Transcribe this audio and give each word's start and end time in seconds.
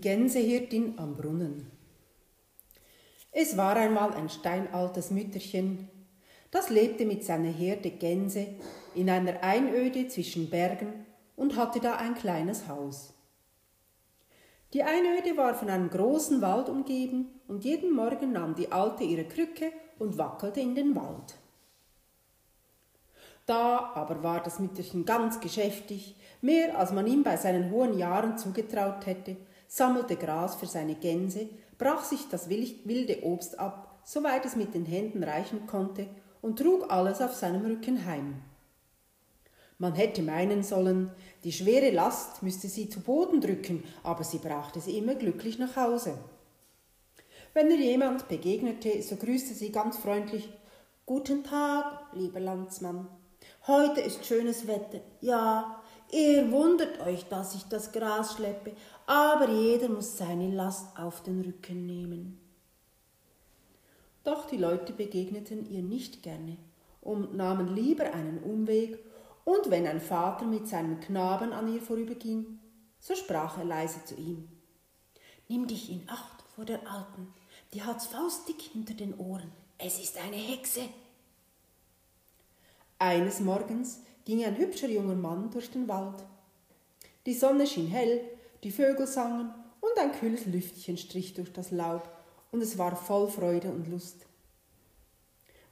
Die 0.00 0.08
Gänsehirtin 0.08 0.94
am 0.96 1.14
Brunnen. 1.14 1.70
Es 3.32 3.58
war 3.58 3.76
einmal 3.76 4.14
ein 4.14 4.30
steinaltes 4.30 5.10
Mütterchen, 5.10 5.90
das 6.50 6.70
lebte 6.70 7.04
mit 7.04 7.22
seiner 7.22 7.50
Herde 7.50 7.90
Gänse 7.90 8.46
in 8.94 9.10
einer 9.10 9.42
Einöde 9.42 10.08
zwischen 10.08 10.48
Bergen 10.48 11.04
und 11.36 11.54
hatte 11.58 11.80
da 11.80 11.96
ein 11.96 12.14
kleines 12.14 12.66
Haus. 12.66 13.12
Die 14.72 14.82
Einöde 14.82 15.36
war 15.36 15.54
von 15.54 15.68
einem 15.68 15.90
großen 15.90 16.40
Wald 16.40 16.70
umgeben 16.70 17.26
und 17.46 17.66
jeden 17.66 17.94
Morgen 17.94 18.32
nahm 18.32 18.54
die 18.54 18.72
Alte 18.72 19.04
ihre 19.04 19.24
Krücke 19.24 19.70
und 19.98 20.16
wackelte 20.16 20.60
in 20.60 20.74
den 20.74 20.96
Wald. 20.96 21.34
Da 23.44 23.92
aber 23.94 24.22
war 24.22 24.42
das 24.42 24.60
Mütterchen 24.60 25.04
ganz 25.04 25.40
geschäftig, 25.40 26.16
mehr 26.40 26.78
als 26.78 26.90
man 26.90 27.06
ihm 27.06 27.22
bei 27.22 27.36
seinen 27.36 27.70
hohen 27.70 27.98
Jahren 27.98 28.38
zugetraut 28.38 29.04
hätte, 29.04 29.36
sammelte 29.70 30.16
Gras 30.16 30.56
für 30.56 30.66
seine 30.66 30.96
Gänse, 30.96 31.48
brach 31.78 32.02
sich 32.02 32.28
das 32.28 32.48
wilde 32.48 33.22
Obst 33.22 33.58
ab, 33.60 34.00
soweit 34.04 34.44
es 34.44 34.56
mit 34.56 34.74
den 34.74 34.84
Händen 34.84 35.22
reichen 35.22 35.66
konnte, 35.68 36.08
und 36.42 36.58
trug 36.58 36.90
alles 36.90 37.20
auf 37.20 37.34
seinem 37.34 37.64
Rücken 37.64 38.04
heim. 38.04 38.42
Man 39.78 39.94
hätte 39.94 40.22
meinen 40.22 40.64
sollen, 40.64 41.10
die 41.44 41.52
schwere 41.52 41.90
Last 41.90 42.42
müsste 42.42 42.66
sie 42.66 42.88
zu 42.88 43.00
Boden 43.00 43.40
drücken, 43.40 43.84
aber 44.02 44.24
sie 44.24 44.38
brachte 44.38 44.80
sie 44.80 44.98
immer 44.98 45.14
glücklich 45.14 45.58
nach 45.58 45.76
Hause. 45.76 46.18
Wenn 47.54 47.70
ihr 47.70 47.76
jemand 47.76 48.26
begegnete, 48.28 49.02
so 49.02 49.16
grüßte 49.16 49.54
sie 49.54 49.70
ganz 49.70 49.98
freundlich 49.98 50.48
Guten 51.06 51.44
Tag, 51.44 52.06
lieber 52.12 52.40
Landsmann. 52.40 53.06
Heute 53.66 54.00
ist 54.00 54.24
schönes 54.26 54.66
Wetter. 54.66 55.00
Ja, 55.20 55.80
Ihr 56.12 56.50
wundert 56.50 57.00
euch, 57.06 57.28
dass 57.28 57.54
ich 57.54 57.62
das 57.68 57.92
Gras 57.92 58.34
schleppe, 58.34 58.72
aber 59.10 59.48
jeder 59.48 59.88
muss 59.88 60.16
seine 60.16 60.52
Last 60.52 60.96
auf 60.96 61.24
den 61.24 61.40
Rücken 61.40 61.84
nehmen. 61.84 62.38
Doch 64.22 64.46
die 64.46 64.56
Leute 64.56 64.92
begegneten 64.92 65.68
ihr 65.68 65.82
nicht 65.82 66.22
gerne 66.22 66.56
und 67.00 67.34
nahmen 67.34 67.74
lieber 67.74 68.14
einen 68.14 68.40
Umweg, 68.40 69.00
und 69.44 69.68
wenn 69.68 69.88
ein 69.88 70.00
Vater 70.00 70.44
mit 70.44 70.68
seinem 70.68 71.00
Knaben 71.00 71.52
an 71.52 71.74
ihr 71.74 71.82
vorüberging, 71.82 72.60
so 73.00 73.16
sprach 73.16 73.58
er 73.58 73.64
leise 73.64 74.04
zu 74.04 74.14
ihm. 74.14 74.48
Nimm 75.48 75.66
dich 75.66 75.90
in 75.90 76.08
Acht 76.08 76.44
vor 76.54 76.64
der 76.64 76.88
Alten, 76.88 77.34
die 77.74 77.82
hat's 77.82 78.06
faustdick 78.06 78.62
hinter 78.62 78.94
den 78.94 79.18
Ohren, 79.18 79.50
es 79.78 79.98
ist 79.98 80.18
eine 80.18 80.36
Hexe. 80.36 80.82
Eines 83.00 83.40
Morgens 83.40 84.02
ging 84.24 84.44
ein 84.44 84.56
hübscher 84.56 84.88
junger 84.88 85.16
Mann 85.16 85.50
durch 85.50 85.68
den 85.68 85.88
Wald. 85.88 86.24
Die 87.26 87.34
Sonne 87.34 87.66
schien 87.66 87.88
hell, 87.88 88.20
die 88.62 88.70
Vögel 88.70 89.06
sangen 89.06 89.52
und 89.80 89.98
ein 89.98 90.12
kühles 90.12 90.46
Lüftchen 90.46 90.96
strich 90.96 91.34
durch 91.34 91.52
das 91.52 91.70
Laub, 91.70 92.08
und 92.52 92.62
es 92.62 92.78
war 92.78 92.96
voll 92.96 93.28
Freude 93.28 93.70
und 93.70 93.88
Lust. 93.88 94.26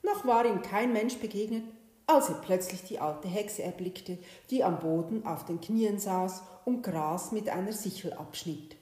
Noch 0.02 0.24
war 0.24 0.46
ihm 0.46 0.62
kein 0.62 0.92
Mensch 0.92 1.16
begegnet, 1.16 1.64
als 2.06 2.28
er 2.28 2.36
plötzlich 2.36 2.84
die 2.84 3.00
alte 3.00 3.28
Hexe 3.28 3.62
erblickte, 3.62 4.18
die 4.50 4.64
am 4.64 4.78
Boden 4.78 5.26
auf 5.26 5.44
den 5.44 5.60
Knien 5.60 5.98
saß 5.98 6.42
und 6.64 6.82
Gras 6.82 7.32
mit 7.32 7.48
einer 7.48 7.72
Sichel 7.72 8.12
abschnitt. 8.14 8.76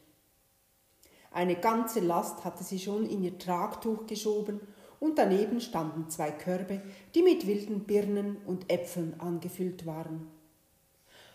Eine 1.32 1.56
ganze 1.56 2.00
Last 2.00 2.44
hatte 2.44 2.64
sie 2.64 2.78
schon 2.78 3.08
in 3.08 3.24
ihr 3.24 3.38
Tragtuch 3.38 4.06
geschoben 4.06 4.60
und 5.00 5.18
daneben 5.18 5.60
standen 5.60 6.08
zwei 6.08 6.30
Körbe, 6.30 6.80
die 7.14 7.22
mit 7.22 7.46
wilden 7.46 7.80
Birnen 7.80 8.38
und 8.46 8.70
Äpfeln 8.70 9.18
angefüllt 9.20 9.84
waren. 9.86 10.28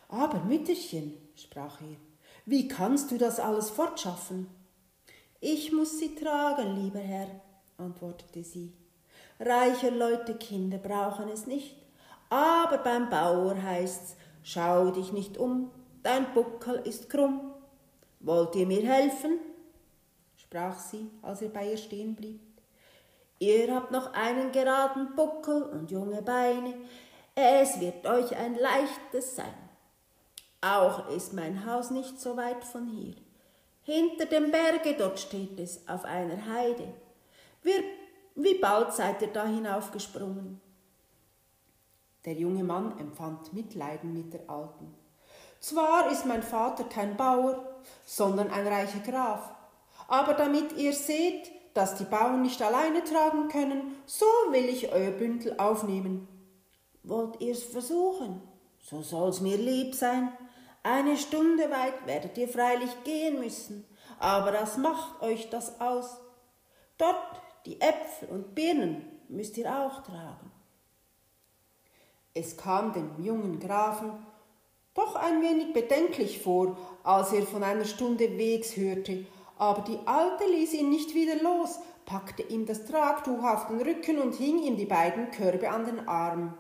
Aber 0.08 0.44
Mütterchen, 0.44 1.14
sprach 1.36 1.82
er, 1.82 1.98
wie 2.46 2.68
kannst 2.68 3.12
du 3.12 3.18
das 3.18 3.40
alles 3.40 3.70
fortschaffen? 3.70 4.48
Ich 5.40 5.72
muss 5.72 6.00
sie 6.00 6.16
tragen, 6.16 6.76
lieber 6.82 7.00
Herr, 7.00 7.28
antwortete 7.78 8.44
sie. 8.44 8.74
Reiche 9.40 9.90
Leute 9.90 10.36
Kinder 10.36 10.78
brauchen 10.78 11.30
es 11.30 11.48
nicht, 11.48 11.76
aber 12.30 12.78
beim 12.78 13.10
Bauer 13.10 13.62
heißt's, 13.62 14.16
schau 14.44 14.92
dich 14.92 15.12
nicht 15.12 15.38
um, 15.38 15.72
dein 16.04 16.34
Buckel 16.34 16.76
ist 16.76 17.10
krumm. 17.10 17.54
Wollt 18.20 18.56
ihr 18.56 18.68
mir 18.68 18.84
helfen? 18.84 19.40
sprach 20.38 20.78
sie, 20.78 21.10
als 21.22 21.42
er 21.42 21.50
bei 21.50 21.72
ihr 21.72 21.78
stehen 21.78 22.16
blieb. 22.16 22.42
Ihr 23.40 23.74
habt 23.74 23.92
noch 23.92 24.14
einen 24.14 24.52
geraden 24.52 25.16
Buckel 25.16 25.64
und 25.64 25.90
junge 25.90 26.22
Beine, 26.22 26.76
es 27.34 27.80
wird 27.80 28.06
euch 28.06 28.36
ein 28.36 28.56
leichtes 28.56 29.36
sein. 29.36 29.71
Auch 30.62 31.10
ist 31.10 31.34
mein 31.34 31.66
Haus 31.66 31.90
nicht 31.90 32.22
so 32.22 32.38
weit 32.38 32.64
von 32.64 32.88
hier. 32.88 33.16
Hinter 33.84 34.26
dem 34.26 34.52
Berge 34.52 34.96
dort 34.98 35.20
steht 35.20 35.60
es 35.60 35.88
auf 35.88 36.06
einer 36.06 36.46
Heide. 36.46 36.94
Wir, 37.64 37.84
wie 38.36 38.60
bald 38.60 38.94
seid 38.94 39.24
ihr 39.24 39.30
da 39.30 39.46
hinaufgesprungen? 39.46 40.62
Der 42.26 42.34
junge 42.34 42.64
Mann 42.64 43.00
empfand 43.00 43.52
Mitleiden 43.54 44.14
mit 44.14 44.34
der 44.34 44.48
Alten. 44.48 44.94
Zwar 45.60 46.12
ist 46.12 46.28
mein 46.28 46.44
Vater 46.44 46.84
kein 46.84 47.18
Bauer, 47.18 47.82
sondern 48.06 48.52
ein 48.52 48.68
reicher 48.68 49.00
Graf, 49.00 49.52
aber 50.08 50.34
damit 50.34 50.74
ihr 50.74 50.94
seht, 50.94 51.52
dass 51.74 51.96
die 51.96 52.04
Bauern 52.04 52.42
nicht 52.42 52.62
alleine 52.62 53.04
tragen 53.04 53.48
können, 53.48 53.96
so 54.06 54.26
will 54.50 54.66
ich 54.66 54.92
euer 54.92 55.12
Bündel 55.12 55.56
aufnehmen. 55.58 56.28
Wollt 57.04 57.42
ihr's 57.42 57.64
versuchen? 57.64 58.42
So 58.80 59.02
soll's 59.02 59.42
mir 59.42 59.58
lieb 59.58 59.96
sein. 59.96 60.32
Eine 60.84 61.18
Stunde 61.18 61.70
weit 61.70 62.08
werdet 62.08 62.38
ihr 62.38 62.48
freilich 62.48 62.92
gehen 63.04 63.40
müssen, 63.40 63.86
aber 64.20 64.52
das 64.52 64.78
macht 64.78 65.22
euch 65.22 65.50
das 65.50 65.80
aus. 65.80 66.18
Dort 66.98 67.42
die 67.66 67.80
Äpfel 67.80 68.30
und 68.30 68.56
Birnen 68.56 69.06
müsst 69.30 69.58
ihr 69.58 69.70
auch 69.70 70.02
tragen. 70.02 70.52
Es 72.34 72.58
kam 72.58 72.94
dem 72.94 73.24
jungen 73.24 73.60
Grafen 73.60 74.26
doch 74.94 75.16
ein 75.16 75.42
wenig 75.42 75.74
bedenklich 75.74 76.42
vor, 76.42 76.78
als 77.04 77.32
er 77.32 77.44
von 77.44 77.64
einer 77.64 77.86
Stunde 77.86 78.38
Wegs 78.38 78.76
hörte, 78.76 79.26
aber 79.58 79.82
die 79.82 80.00
Alte 80.06 80.46
ließ 80.46 80.74
ihn 80.74 80.90
nicht 80.90 81.14
wieder 81.14 81.36
los, 81.36 81.80
packte 82.06 82.42
ihm 82.44 82.66
das 82.66 82.86
Tragtuch 82.86 83.44
auf 83.44 83.68
den 83.68 83.82
Rücken 83.82 84.20
und 84.20 84.34
hing 84.36 84.64
ihm 84.64 84.78
die 84.78 84.86
beiden 84.86 85.30
Körbe 85.32 85.70
an 85.70 85.86
den 85.86 86.08
Arm. 86.08 86.58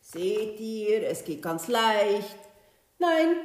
Seht 0.00 0.60
ihr, 0.60 1.08
es 1.08 1.24
geht 1.24 1.42
ganz 1.42 1.68
leicht. 1.68 2.36
Nein, 2.98 3.36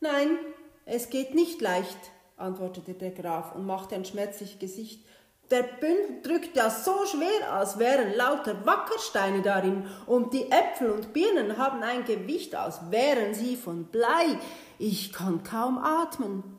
nein, 0.00 0.38
es 0.84 1.10
geht 1.10 1.34
nicht 1.34 1.60
leicht, 1.60 1.98
antwortete 2.36 2.94
der 2.94 3.12
Graf 3.12 3.54
und 3.54 3.66
machte 3.66 3.94
ein 3.94 4.04
schmerzliches 4.04 4.58
Gesicht. 4.58 5.06
Der 5.50 5.62
Bündel 5.62 6.22
drückt 6.22 6.56
ja 6.56 6.70
so 6.70 7.04
schwer, 7.06 7.52
als 7.52 7.78
wären 7.78 8.14
lauter 8.14 8.64
Wackersteine 8.64 9.42
darin, 9.42 9.86
und 10.06 10.32
die 10.32 10.50
Äpfel 10.50 10.90
und 10.90 11.12
Birnen 11.12 11.58
haben 11.58 11.82
ein 11.82 12.04
Gewicht, 12.04 12.54
als 12.54 12.90
wären 12.90 13.34
sie 13.34 13.56
von 13.56 13.86
Blei. 13.86 14.38
Ich 14.78 15.12
kann 15.12 15.42
kaum 15.42 15.78
atmen. 15.78 16.58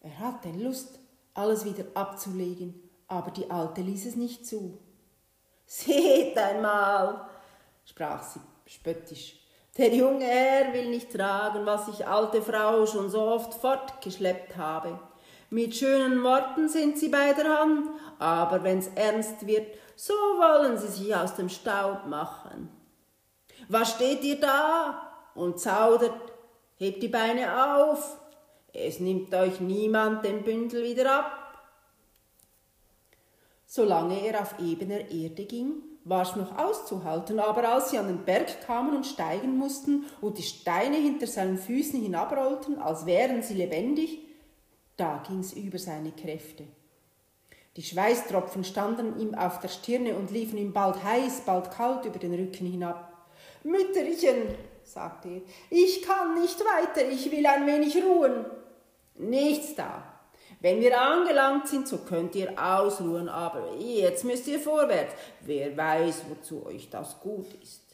Er 0.00 0.18
hatte 0.18 0.50
Lust, 0.50 0.98
alles 1.34 1.64
wieder 1.64 1.84
abzulegen, 1.94 2.74
aber 3.06 3.30
die 3.30 3.50
Alte 3.50 3.80
ließ 3.80 4.06
es 4.06 4.16
nicht 4.16 4.46
zu. 4.46 4.78
Seht 5.66 6.36
einmal, 6.36 7.28
sprach 7.84 8.22
sie 8.22 8.40
spöttisch, 8.66 9.38
der 9.78 9.94
junge 9.94 10.24
Herr 10.24 10.72
will 10.72 10.88
nicht 10.88 11.12
tragen, 11.12 11.66
was 11.66 11.88
ich 11.88 12.06
alte 12.06 12.40
Frau 12.42 12.86
schon 12.86 13.10
so 13.10 13.20
oft 13.22 13.54
fortgeschleppt 13.54 14.56
habe. 14.56 14.98
Mit 15.50 15.76
schönen 15.76 16.22
Worten 16.22 16.68
sind 16.68 16.98
sie 16.98 17.08
bei 17.08 17.32
der 17.32 17.58
Hand, 17.58 17.88
aber 18.18 18.64
wenn's 18.64 18.90
ernst 18.94 19.46
wird, 19.46 19.66
so 19.94 20.14
wollen 20.14 20.76
sie 20.78 20.88
sich 20.88 21.14
aus 21.14 21.36
dem 21.36 21.48
Staub 21.48 22.06
machen. 22.06 22.68
Was 23.68 23.92
steht 23.92 24.24
ihr 24.24 24.40
da 24.40 25.02
und 25.34 25.60
zaudert? 25.60 26.32
Hebt 26.76 27.02
die 27.02 27.08
Beine 27.08 27.74
auf, 27.74 28.18
es 28.72 29.00
nimmt 29.00 29.34
euch 29.34 29.60
niemand 29.60 30.24
den 30.24 30.42
Bündel 30.42 30.84
wieder 30.84 31.10
ab. 31.10 31.32
Solange 33.66 34.26
er 34.26 34.42
auf 34.42 34.58
ebener 34.58 35.10
Erde 35.10 35.44
ging, 35.44 35.82
war's 36.08 36.36
noch 36.36 36.56
auszuhalten, 36.56 37.40
aber 37.40 37.68
als 37.68 37.90
sie 37.90 37.98
an 37.98 38.06
den 38.06 38.24
Berg 38.24 38.60
kamen 38.64 38.96
und 38.96 39.06
steigen 39.06 39.58
mussten 39.58 40.04
und 40.20 40.38
die 40.38 40.42
Steine 40.42 40.96
hinter 40.96 41.26
seinen 41.26 41.58
Füßen 41.58 42.00
hinabrollten, 42.00 42.78
als 42.78 43.06
wären 43.06 43.42
sie 43.42 43.54
lebendig, 43.54 44.20
da 44.96 45.22
ging's 45.26 45.52
über 45.52 45.78
seine 45.78 46.12
Kräfte. 46.12 46.64
Die 47.76 47.82
Schweißtropfen 47.82 48.64
standen 48.64 49.18
ihm 49.18 49.34
auf 49.34 49.58
der 49.58 49.68
Stirne 49.68 50.14
und 50.14 50.30
liefen 50.30 50.58
ihm 50.58 50.72
bald 50.72 51.02
heiß, 51.02 51.40
bald 51.40 51.72
kalt 51.72 52.06
über 52.06 52.20
den 52.20 52.34
Rücken 52.34 52.66
hinab. 52.66 53.12
Mütterchen, 53.64 54.54
sagte 54.84 55.28
er, 55.28 55.40
ich 55.70 56.02
kann 56.02 56.40
nicht 56.40 56.58
weiter, 56.60 57.06
ich 57.10 57.30
will 57.32 57.44
ein 57.44 57.66
wenig 57.66 57.96
ruhen. 58.02 58.46
Nichts 59.16 59.74
da. 59.74 60.15
Wenn 60.66 60.80
wir 60.80 61.00
angelangt 61.00 61.68
sind, 61.68 61.86
so 61.86 61.98
könnt 61.98 62.34
ihr 62.34 62.52
ausruhen, 62.60 63.28
aber 63.28 63.76
jetzt 63.78 64.24
müsst 64.24 64.48
ihr 64.48 64.58
vorwärts. 64.58 65.14
Wer 65.42 65.76
weiß, 65.76 66.22
wozu 66.28 66.66
euch 66.66 66.90
das 66.90 67.20
gut 67.20 67.46
ist. 67.62 67.84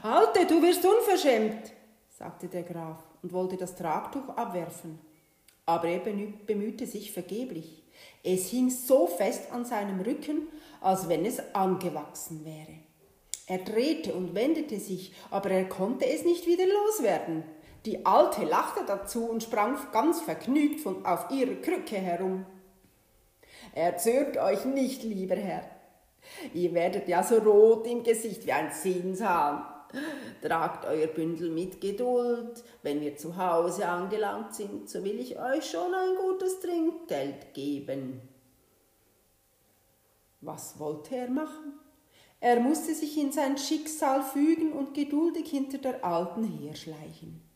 Alte, 0.00 0.46
du 0.46 0.62
wirst 0.62 0.86
unverschämt, 0.86 1.70
sagte 2.08 2.48
der 2.48 2.62
Graf 2.62 2.96
und 3.22 3.34
wollte 3.34 3.58
das 3.58 3.74
Tragtuch 3.74 4.26
abwerfen. 4.36 4.98
aber 5.66 5.88
er 5.88 5.98
bemühte 5.98 6.86
sich 6.86 7.12
vergeblich. 7.12 7.84
Es 8.22 8.48
hing 8.48 8.70
so 8.70 9.06
fest 9.06 9.52
an 9.52 9.66
seinem 9.66 10.00
Rücken, 10.00 10.48
als 10.80 11.10
wenn 11.10 11.26
es 11.26 11.54
angewachsen 11.54 12.42
wäre. 12.42 12.78
Er 13.46 13.58
drehte 13.58 14.14
und 14.14 14.34
wendete 14.34 14.80
sich, 14.80 15.12
aber 15.30 15.50
er 15.50 15.68
konnte 15.68 16.06
es 16.06 16.24
nicht 16.24 16.46
wieder 16.46 16.64
loswerden. 16.64 17.44
Die 17.84 18.04
Alte 18.04 18.44
lachte 18.44 18.84
dazu 18.86 19.28
und 19.30 19.42
sprang 19.42 19.76
ganz 19.92 20.20
vergnügt 20.20 20.80
von 20.80 21.06
auf 21.06 21.30
ihrer 21.30 21.54
Krücke 21.56 21.96
herum. 21.96 22.44
Erzürnt 23.74 24.36
euch 24.36 24.64
nicht, 24.64 25.02
lieber 25.02 25.36
Herr. 25.36 25.62
Ihr 26.52 26.74
werdet 26.74 27.08
ja 27.08 27.22
so 27.22 27.36
rot 27.38 27.86
im 27.86 28.02
Gesicht 28.02 28.46
wie 28.46 28.52
ein 28.52 28.72
Zinshahn. 28.72 29.64
Tragt 30.42 30.84
euer 30.84 31.06
Bündel 31.06 31.50
mit 31.50 31.80
Geduld. 31.80 32.62
Wenn 32.82 33.00
wir 33.00 33.16
zu 33.16 33.36
Hause 33.36 33.88
angelangt 33.88 34.54
sind, 34.54 34.88
so 34.90 35.02
will 35.02 35.18
ich 35.18 35.38
euch 35.38 35.70
schon 35.70 35.94
ein 35.94 36.16
gutes 36.16 36.60
Trinkgeld 36.60 37.54
geben. 37.54 38.20
Was 40.40 40.78
wollte 40.78 41.16
er 41.16 41.30
machen? 41.30 41.80
Er 42.40 42.60
musste 42.60 42.94
sich 42.94 43.16
in 43.18 43.32
sein 43.32 43.58
Schicksal 43.58 44.22
fügen 44.22 44.72
und 44.72 44.94
geduldig 44.94 45.48
hinter 45.48 45.78
der 45.78 46.04
Alten 46.04 46.44
herschleichen. 46.44 47.47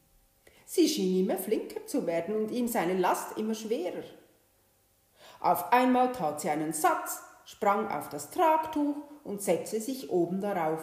Sie 0.75 0.89
schien 0.89 1.27
immer 1.27 1.37
flinker 1.37 1.87
zu 1.87 2.07
werden 2.07 2.35
und 2.35 2.51
ihm 2.51 2.67
seine 2.67 2.97
Last 2.97 3.37
immer 3.37 3.55
schwerer. 3.55 4.05
Auf 5.39 5.71
einmal 5.71 6.13
tat 6.13 6.41
sie 6.41 6.49
einen 6.49 6.73
Satz, 6.73 7.21
sprang 7.45 7.89
auf 7.89 8.09
das 8.09 8.31
Tragtuch 8.31 8.97
und 9.23 9.43
setzte 9.43 9.83
sich 9.83 10.09
oben 10.09 10.41
darauf. 10.41 10.81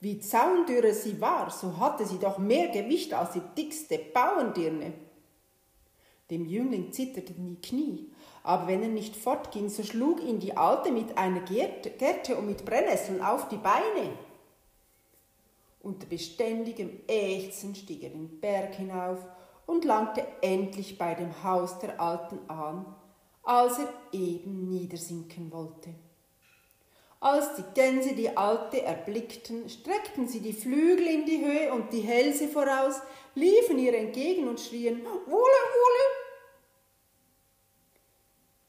Wie 0.00 0.18
zaundürre 0.18 0.92
sie 0.92 1.20
war, 1.20 1.52
so 1.52 1.78
hatte 1.78 2.04
sie 2.04 2.18
doch 2.18 2.38
mehr 2.38 2.66
Gewicht 2.70 3.14
als 3.14 3.30
die 3.30 3.42
dickste 3.56 3.96
Bauerndirne. 4.12 4.92
Dem 6.28 6.44
Jüngling 6.44 6.90
zitterten 6.90 7.46
die 7.46 7.60
Knie, 7.60 8.10
aber 8.42 8.66
wenn 8.66 8.82
er 8.82 8.88
nicht 8.88 9.14
fortging, 9.14 9.68
so 9.68 9.84
schlug 9.84 10.20
ihn 10.20 10.40
die 10.40 10.56
Alte 10.56 10.90
mit 10.90 11.16
einer 11.16 11.42
Gerte 11.42 12.36
und 12.36 12.46
mit 12.46 12.64
Brennnesseln 12.64 13.22
auf 13.22 13.48
die 13.48 13.56
Beine. 13.56 14.18
Unter 15.80 16.06
beständigem 16.06 17.00
Ächzen 17.06 17.74
stieg 17.74 18.02
er 18.02 18.10
den 18.10 18.40
Berg 18.40 18.74
hinauf 18.74 19.24
und 19.66 19.84
langte 19.84 20.26
endlich 20.42 20.98
bei 20.98 21.14
dem 21.14 21.42
Haus 21.44 21.78
der 21.78 22.00
Alten 22.00 22.38
an, 22.48 22.94
als 23.42 23.78
er 23.78 23.92
eben 24.12 24.68
niedersinken 24.68 25.52
wollte. 25.52 25.94
Als 27.20 27.56
die 27.56 27.64
Gänse 27.74 28.14
die 28.14 28.36
Alte 28.36 28.82
erblickten, 28.82 29.68
streckten 29.68 30.28
sie 30.28 30.40
die 30.40 30.52
Flügel 30.52 31.06
in 31.06 31.26
die 31.26 31.44
Höhe 31.44 31.72
und 31.72 31.92
die 31.92 32.00
Hälse 32.00 32.48
voraus, 32.48 33.00
liefen 33.34 33.78
ihr 33.78 33.94
entgegen 33.94 34.48
und 34.48 34.60
schrien 34.60 35.04
Wohle, 35.04 35.26
Wohle, 35.26 36.18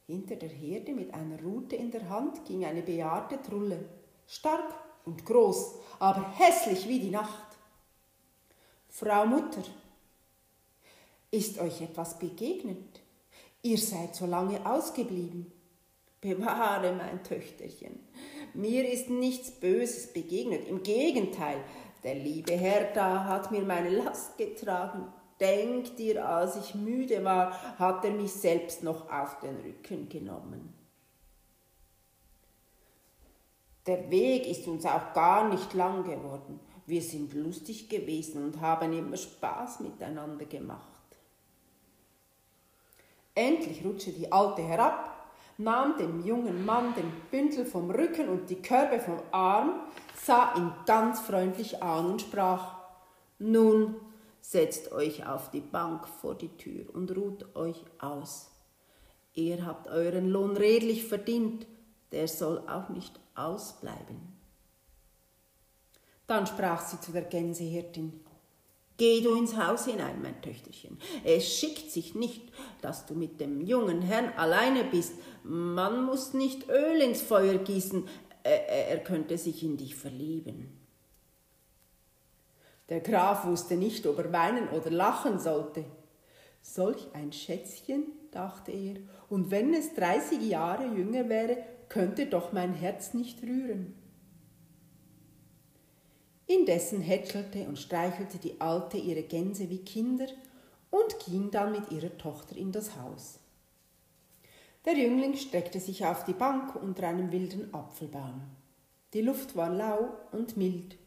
hinter 0.09 0.37
der 0.37 0.49
Herde 0.49 0.91
mit 0.93 1.13
einer 1.13 1.39
Rute 1.39 1.75
in 1.75 1.91
der 1.91 2.09
Hand 2.09 2.43
ging 2.45 2.65
eine 2.65 2.81
bejahrte 2.81 3.39
Trulle, 3.43 3.87
stark 4.25 4.73
und 5.05 5.25
groß, 5.25 5.75
aber 5.99 6.31
hässlich 6.37 6.87
wie 6.87 6.99
die 6.99 7.11
Nacht. 7.11 7.45
Frau 8.89 9.25
Mutter, 9.25 9.63
ist 11.31 11.59
euch 11.59 11.81
etwas 11.81 12.17
begegnet? 12.17 13.01
Ihr 13.61 13.77
seid 13.77 14.15
so 14.15 14.25
lange 14.25 14.65
ausgeblieben. 14.65 15.51
Bewahre, 16.21 16.91
mein 16.93 17.23
Töchterchen, 17.23 17.97
mir 18.53 18.89
ist 18.89 19.09
nichts 19.09 19.51
Böses 19.51 20.11
begegnet. 20.11 20.67
Im 20.67 20.83
Gegenteil, 20.83 21.63
der 22.03 22.15
liebe 22.15 22.53
Herr 22.53 22.91
da 22.93 23.23
hat 23.23 23.51
mir 23.51 23.61
meine 23.61 23.89
Last 23.89 24.37
getragen. 24.37 25.05
Denk 25.39 25.95
dir, 25.95 26.27
als 26.27 26.57
ich 26.57 26.75
müde 26.75 27.23
war, 27.23 27.77
hat 27.79 28.03
er 28.03 28.11
mich 28.11 28.33
selbst 28.33 28.83
noch 28.83 29.09
auf 29.09 29.39
den 29.39 29.55
Rücken 29.61 30.09
genommen. 30.09 30.73
Der 33.85 34.09
Weg 34.11 34.47
ist 34.47 34.67
uns 34.67 34.85
auch 34.85 35.13
gar 35.13 35.49
nicht 35.49 35.73
lang 35.73 36.03
geworden. 36.03 36.59
Wir 36.85 37.01
sind 37.01 37.33
lustig 37.33 37.89
gewesen 37.89 38.43
und 38.43 38.61
haben 38.61 38.93
immer 38.93 39.17
Spaß 39.17 39.79
miteinander 39.81 40.45
gemacht. 40.45 40.99
Endlich 43.35 43.85
rutschte 43.85 44.11
die 44.11 44.31
Alte 44.31 44.61
herab, 44.61 45.15
nahm 45.57 45.97
dem 45.97 46.25
jungen 46.25 46.65
Mann 46.65 46.93
den 46.95 47.11
Bündel 47.31 47.65
vom 47.65 47.91
Rücken 47.91 48.27
und 48.27 48.49
die 48.49 48.61
Körbe 48.61 48.99
vom 48.99 49.19
Arm, 49.31 49.81
sah 50.15 50.55
ihn 50.55 50.73
ganz 50.85 51.19
freundlich 51.21 51.81
an 51.81 52.07
und 52.07 52.21
sprach 52.21 52.75
Nun, 53.37 53.95
setzt 54.41 54.91
euch 54.91 55.27
auf 55.27 55.51
die 55.51 55.61
Bank 55.61 56.07
vor 56.07 56.35
die 56.35 56.57
Tür 56.57 56.93
und 56.93 57.15
ruht 57.15 57.55
euch 57.55 57.85
aus. 57.99 58.51
Ihr 59.33 59.65
habt 59.65 59.87
euren 59.87 60.27
Lohn 60.27 60.57
redlich 60.57 61.05
verdient, 61.05 61.67
der 62.11 62.27
soll 62.27 62.59
auch 62.67 62.89
nicht 62.89 63.19
ausbleiben. 63.35 64.39
Dann 66.27 66.45
sprach 66.45 66.81
sie 66.81 66.99
zu 66.99 67.11
der 67.11 67.23
Gänsehirtin, 67.23 68.19
Geh 68.99 69.21
du 69.21 69.33
ins 69.35 69.55
Haus 69.55 69.85
hinein, 69.85 70.21
mein 70.21 70.41
Töchterchen. 70.41 70.99
Es 71.23 71.57
schickt 71.57 71.89
sich 71.89 72.15
nicht, 72.15 72.51
dass 72.81 73.05
du 73.05 73.15
mit 73.15 73.39
dem 73.39 73.61
jungen 73.61 74.01
Herrn 74.01 74.33
alleine 74.35 74.83
bist. 74.83 75.13
Man 75.43 76.03
muss 76.03 76.33
nicht 76.33 76.67
Öl 76.67 77.01
ins 77.01 77.21
Feuer 77.21 77.59
gießen, 77.59 78.05
er 78.43 78.99
könnte 78.99 79.37
sich 79.37 79.63
in 79.63 79.77
dich 79.77 79.95
verlieben. 79.95 80.77
Der 82.89 82.99
Graf 82.99 83.45
wusste 83.45 83.77
nicht, 83.77 84.05
ob 84.05 84.19
er 84.19 84.33
weinen 84.33 84.67
oder 84.69 84.91
lachen 84.91 85.39
sollte. 85.39 85.85
Solch 86.61 87.07
ein 87.13 87.31
Schätzchen, 87.31 88.03
dachte 88.31 88.71
er, 88.71 88.97
und 89.29 89.49
wenn 89.49 89.73
es 89.73 89.93
dreißig 89.93 90.41
Jahre 90.41 90.85
jünger 90.87 91.29
wäre, 91.29 91.57
könnte 91.89 92.27
doch 92.27 92.53
mein 92.53 92.73
Herz 92.73 93.13
nicht 93.13 93.43
rühren. 93.43 93.95
Indessen 96.45 97.01
hätschelte 97.01 97.67
und 97.67 97.77
streichelte 97.77 98.37
die 98.39 98.59
Alte 98.59 98.97
ihre 98.97 99.23
Gänse 99.23 99.69
wie 99.69 99.83
Kinder 99.83 100.27
und 100.89 101.19
ging 101.25 101.51
dann 101.51 101.71
mit 101.71 101.91
ihrer 101.91 102.17
Tochter 102.17 102.55
in 102.55 102.71
das 102.71 102.95
Haus. 102.95 103.39
Der 104.85 104.93
Jüngling 104.93 105.35
streckte 105.35 105.79
sich 105.79 106.05
auf 106.05 106.23
die 106.23 106.33
Bank 106.33 106.75
unter 106.75 107.07
einem 107.07 107.31
wilden 107.31 107.73
Apfelbaum. 107.73 108.41
Die 109.13 109.21
Luft 109.21 109.55
war 109.55 109.69
lau 109.69 110.09
und 110.31 110.57
mild. 110.57 110.97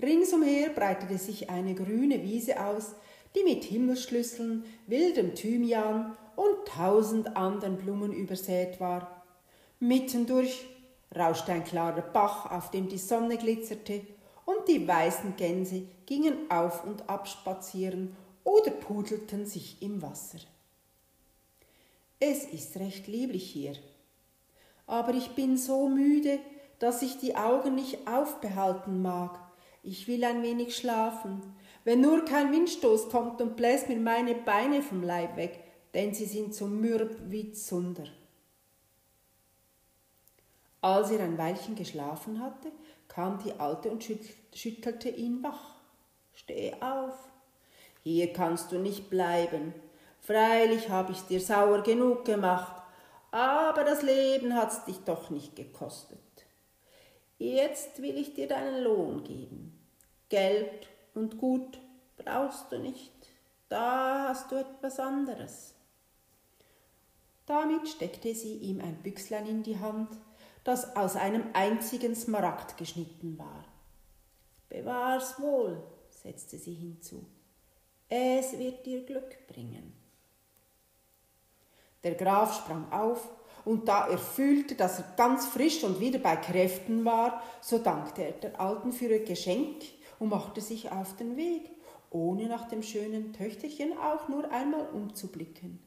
Ringsumher 0.00 0.70
breitete 0.70 1.16
sich 1.16 1.48
eine 1.48 1.74
grüne 1.74 2.22
Wiese 2.22 2.62
aus, 2.62 2.94
die 3.34 3.44
mit 3.44 3.64
Himmelsschlüsseln, 3.64 4.64
wildem 4.86 5.34
Thymian 5.34 6.16
und 6.36 6.66
tausend 6.66 7.36
anderen 7.36 7.78
Blumen 7.78 8.12
übersät 8.12 8.80
war. 8.80 9.21
Mittendurch 9.82 10.64
rauschte 11.12 11.50
ein 11.50 11.64
klarer 11.64 12.02
Bach, 12.02 12.48
auf 12.52 12.70
dem 12.70 12.88
die 12.88 12.98
Sonne 12.98 13.36
glitzerte, 13.36 14.02
und 14.44 14.68
die 14.68 14.86
weißen 14.86 15.34
Gänse 15.34 15.82
gingen 16.06 16.48
auf 16.52 16.84
und 16.84 17.08
ab 17.08 17.26
spazieren 17.26 18.14
oder 18.44 18.70
pudelten 18.70 19.44
sich 19.44 19.82
im 19.82 20.00
Wasser. 20.00 20.38
Es 22.20 22.44
ist 22.44 22.76
recht 22.76 23.08
lieblich 23.08 23.50
hier, 23.50 23.72
aber 24.86 25.14
ich 25.14 25.30
bin 25.30 25.56
so 25.56 25.88
müde, 25.88 26.38
dass 26.78 27.02
ich 27.02 27.18
die 27.18 27.34
Augen 27.34 27.74
nicht 27.74 28.06
aufbehalten 28.06 29.02
mag. 29.02 29.36
Ich 29.82 30.06
will 30.06 30.22
ein 30.22 30.44
wenig 30.44 30.76
schlafen. 30.76 31.42
Wenn 31.82 32.02
nur 32.02 32.24
kein 32.24 32.52
Windstoß 32.52 33.08
kommt 33.08 33.40
und 33.40 33.56
bläst 33.56 33.88
mir 33.88 33.98
meine 33.98 34.36
Beine 34.36 34.80
vom 34.80 35.02
Leib 35.02 35.36
weg, 35.36 35.58
denn 35.92 36.14
sie 36.14 36.26
sind 36.26 36.54
so 36.54 36.68
mürb 36.68 37.16
wie 37.26 37.50
Zunder. 37.50 38.04
Als 40.82 41.10
er 41.12 41.24
ein 41.24 41.38
Weilchen 41.38 41.76
geschlafen 41.76 42.42
hatte, 42.42 42.72
kam 43.08 43.38
die 43.38 43.58
Alte 43.58 43.90
und 43.90 44.04
schüttelte 44.52 45.08
ihn 45.08 45.42
wach. 45.42 45.76
Steh 46.34 46.74
auf, 46.80 47.14
hier 48.02 48.32
kannst 48.32 48.72
du 48.72 48.78
nicht 48.78 49.08
bleiben. 49.08 49.72
Freilich 50.20 50.90
habe 50.90 51.12
ich's 51.12 51.26
dir 51.26 51.40
sauer 51.40 51.82
genug 51.82 52.24
gemacht, 52.24 52.82
aber 53.30 53.84
das 53.84 54.02
Leben 54.02 54.54
hat's 54.54 54.84
dich 54.84 54.98
doch 55.04 55.30
nicht 55.30 55.54
gekostet. 55.54 56.18
Jetzt 57.38 58.02
will 58.02 58.18
ich 58.18 58.34
dir 58.34 58.48
deinen 58.48 58.82
Lohn 58.82 59.24
geben. 59.24 59.78
Geld 60.28 60.88
und 61.14 61.38
Gut 61.38 61.78
brauchst 62.16 62.72
du 62.72 62.78
nicht, 62.78 63.12
da 63.68 64.28
hast 64.28 64.50
du 64.50 64.56
etwas 64.56 64.98
anderes. 64.98 65.74
Damit 67.46 67.88
steckte 67.88 68.34
sie 68.34 68.56
ihm 68.56 68.80
ein 68.80 69.02
Büchslein 69.02 69.46
in 69.46 69.62
die 69.62 69.78
Hand, 69.78 70.08
das 70.64 70.96
aus 70.96 71.16
einem 71.16 71.44
einzigen 71.52 72.14
Smaragd 72.14 72.76
geschnitten 72.76 73.38
war. 73.38 73.64
Bewahr's 74.68 75.40
wohl, 75.40 75.82
setzte 76.10 76.58
sie 76.58 76.74
hinzu. 76.74 77.26
Es 78.08 78.58
wird 78.58 78.86
dir 78.86 79.04
Glück 79.04 79.46
bringen. 79.48 79.92
Der 82.04 82.14
Graf 82.14 82.56
sprang 82.56 82.90
auf 82.92 83.28
und 83.64 83.88
da 83.88 84.08
er 84.08 84.18
fühlte, 84.18 84.74
dass 84.74 84.98
er 84.98 85.04
ganz 85.16 85.46
frisch 85.46 85.84
und 85.84 86.00
wieder 86.00 86.18
bei 86.18 86.36
Kräften 86.36 87.04
war, 87.04 87.42
so 87.60 87.78
dankte 87.78 88.22
er 88.24 88.32
der 88.32 88.60
Alten 88.60 88.92
für 88.92 89.06
ihr 89.06 89.24
Geschenk 89.24 89.82
und 90.18 90.28
machte 90.28 90.60
sich 90.60 90.90
auf 90.90 91.16
den 91.16 91.36
Weg, 91.36 91.70
ohne 92.10 92.46
nach 92.46 92.68
dem 92.68 92.82
schönen 92.82 93.32
Töchterchen 93.32 93.96
auch 93.98 94.28
nur 94.28 94.50
einmal 94.50 94.86
umzublicken. 94.92 95.78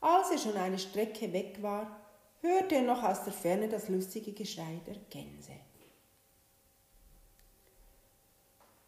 Als 0.00 0.30
er 0.30 0.38
schon 0.38 0.56
eine 0.56 0.78
Strecke 0.78 1.32
weg 1.32 1.62
war, 1.62 2.03
hörte 2.44 2.76
er 2.76 2.82
noch 2.82 3.02
aus 3.02 3.24
der 3.24 3.32
Ferne 3.32 3.68
das 3.68 3.88
lustige 3.88 4.32
Geschrei 4.32 4.80
der 4.86 4.96
Gänse. 5.08 5.52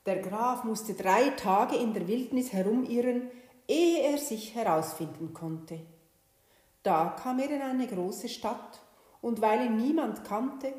Der 0.04 0.20
Graf 0.20 0.62
musste 0.62 0.94
drei 0.94 1.30
Tage 1.30 1.76
in 1.76 1.94
der 1.94 2.06
Wildnis 2.06 2.52
herumirren, 2.52 3.30
ehe 3.66 4.02
er 4.02 4.18
sich 4.18 4.54
herausfinden 4.54 5.32
konnte. 5.32 5.80
Da 6.82 7.16
kam 7.20 7.40
er 7.40 7.50
in 7.50 7.62
eine 7.62 7.86
große 7.88 8.28
Stadt, 8.28 8.80
und 9.22 9.40
weil 9.40 9.66
ihn 9.66 9.76
niemand 9.78 10.22
kannte, 10.24 10.72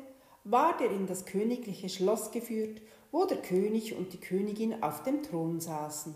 ward 0.44 0.80
er 0.80 0.90
in 0.90 1.06
das 1.06 1.26
königliche 1.26 1.88
Schloss 1.88 2.30
geführt, 2.30 2.80
wo 3.10 3.24
der 3.24 3.42
König 3.42 3.94
und 3.94 4.12
die 4.12 4.20
Königin 4.20 4.82
auf 4.82 5.02
dem 5.02 5.22
Thron 5.22 5.60
saßen. 5.60 6.14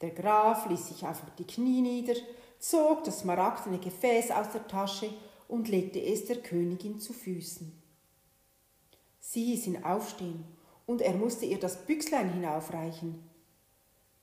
Der 0.00 0.10
Graf 0.10 0.68
ließ 0.68 0.88
sich 0.88 1.06
auf 1.06 1.22
die 1.38 1.46
Knie 1.46 1.82
nieder, 1.82 2.14
zog 2.62 3.02
das 3.02 3.20
smaragdene 3.20 3.78
Gefäß 3.78 4.30
aus 4.30 4.50
der 4.52 4.66
Tasche 4.68 5.10
und 5.48 5.68
legte 5.68 6.00
es 6.00 6.26
der 6.26 6.36
Königin 6.36 7.00
zu 7.00 7.12
Füßen. 7.12 7.72
Sie 9.18 9.44
hieß 9.46 9.66
ihn 9.66 9.84
aufstehen, 9.84 10.44
und 10.86 11.00
er 11.00 11.14
musste 11.14 11.44
ihr 11.44 11.58
das 11.58 11.84
Büchslein 11.86 12.32
hinaufreichen. 12.32 13.28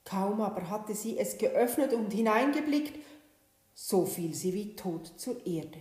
Kaum 0.05 0.41
aber 0.41 0.69
hatte 0.69 0.95
sie 0.95 1.17
es 1.17 1.37
geöffnet 1.37 1.93
und 1.93 2.11
hineingeblickt, 2.11 2.97
so 3.73 4.05
fiel 4.05 4.33
sie 4.33 4.53
wie 4.53 4.75
tot 4.75 5.13
zur 5.17 5.45
Erde. 5.45 5.79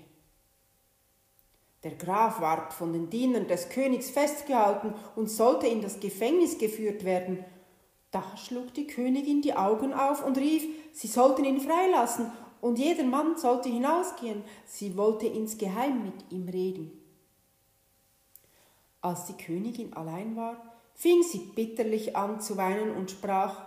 Der 1.85 1.93
Graf 1.93 2.41
ward 2.41 2.73
von 2.73 2.93
den 2.93 3.09
Dienern 3.09 3.47
des 3.47 3.69
Königs 3.69 4.11
festgehalten 4.11 4.95
und 5.15 5.31
sollte 5.31 5.69
in 5.69 5.81
das 5.81 6.00
Gefängnis 6.00 6.59
geführt 6.59 7.05
werden. 7.05 7.45
Da 8.11 8.37
schlug 8.37 8.75
die 8.75 8.87
Königin 8.87 9.43
die 9.43 9.55
Augen 9.55 9.93
auf 9.93 10.25
und 10.25 10.38
rief, 10.38 10.65
sie 10.93 11.07
sollten 11.07 11.45
ihn 11.45 11.61
freilassen 11.61 12.33
und 12.61 12.79
jeder 12.79 13.05
Mann 13.05 13.37
sollte 13.37 13.69
hinausgehen. 13.69 14.43
Sie 14.67 14.97
wollte 14.97 15.27
insgeheim 15.27 16.05
mit 16.05 16.33
ihm 16.33 16.49
reden. 16.49 16.93
Als 19.00 19.27
die 19.27 19.37
Königin 19.37 19.93
allein 19.95 20.37
war, 20.37 20.75
fing 20.95 21.23
sie 21.23 21.38
bitterlich 21.38 22.17
an 22.17 22.41
zu 22.41 22.57
weinen 22.57 22.97
und 22.97 23.11
sprach 23.11 23.62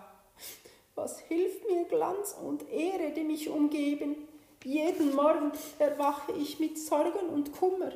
Was 0.95 1.19
hilft 1.19 1.69
mir 1.69 1.85
Glanz 1.85 2.35
und 2.45 2.69
Ehre, 2.69 3.11
die 3.15 3.23
mich 3.23 3.49
umgeben? 3.49 4.15
Jeden 4.63 5.15
Morgen 5.15 5.51
erwache 5.79 6.33
ich 6.33 6.59
mit 6.59 6.77
Sorgen 6.77 7.29
und 7.29 7.51
Kummer. 7.53 7.93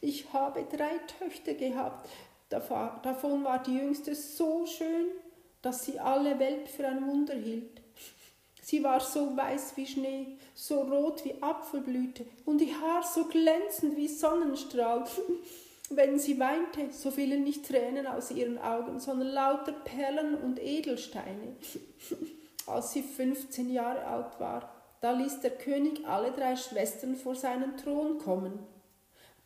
Ich 0.00 0.32
habe 0.32 0.64
drei 0.70 0.98
Töchter 1.18 1.54
gehabt. 1.54 2.08
Davon 2.50 3.44
war 3.44 3.62
die 3.62 3.76
jüngste 3.76 4.14
so 4.14 4.64
schön, 4.66 5.08
dass 5.60 5.84
sie 5.84 5.98
alle 5.98 6.38
Welt 6.38 6.68
für 6.68 6.86
ein 6.86 7.06
Wunder 7.06 7.34
hielt. 7.34 7.80
Sie 8.68 8.84
war 8.84 9.00
so 9.00 9.34
weiß 9.34 9.78
wie 9.78 9.86
Schnee, 9.86 10.36
so 10.54 10.82
rot 10.82 11.24
wie 11.24 11.42
Apfelblüte 11.42 12.26
und 12.44 12.60
ihr 12.60 12.78
Haar 12.78 13.02
so 13.02 13.24
glänzend 13.24 13.96
wie 13.96 14.08
Sonnenstrahl. 14.08 15.04
Wenn 15.88 16.18
sie 16.18 16.38
weinte, 16.38 16.92
so 16.92 17.10
fielen 17.10 17.44
nicht 17.44 17.66
Tränen 17.66 18.06
aus 18.06 18.30
ihren 18.30 18.58
Augen, 18.58 19.00
sondern 19.00 19.28
lauter 19.28 19.72
Perlen 19.72 20.34
und 20.34 20.62
Edelsteine. 20.62 21.56
Als 22.66 22.92
sie 22.92 23.02
15 23.02 23.70
Jahre 23.70 24.04
alt 24.04 24.38
war, 24.38 24.70
da 25.00 25.12
ließ 25.12 25.40
der 25.40 25.52
König 25.52 26.06
alle 26.06 26.30
drei 26.32 26.54
Schwestern 26.54 27.16
vor 27.16 27.36
seinen 27.36 27.78
Thron 27.78 28.18
kommen. 28.18 28.58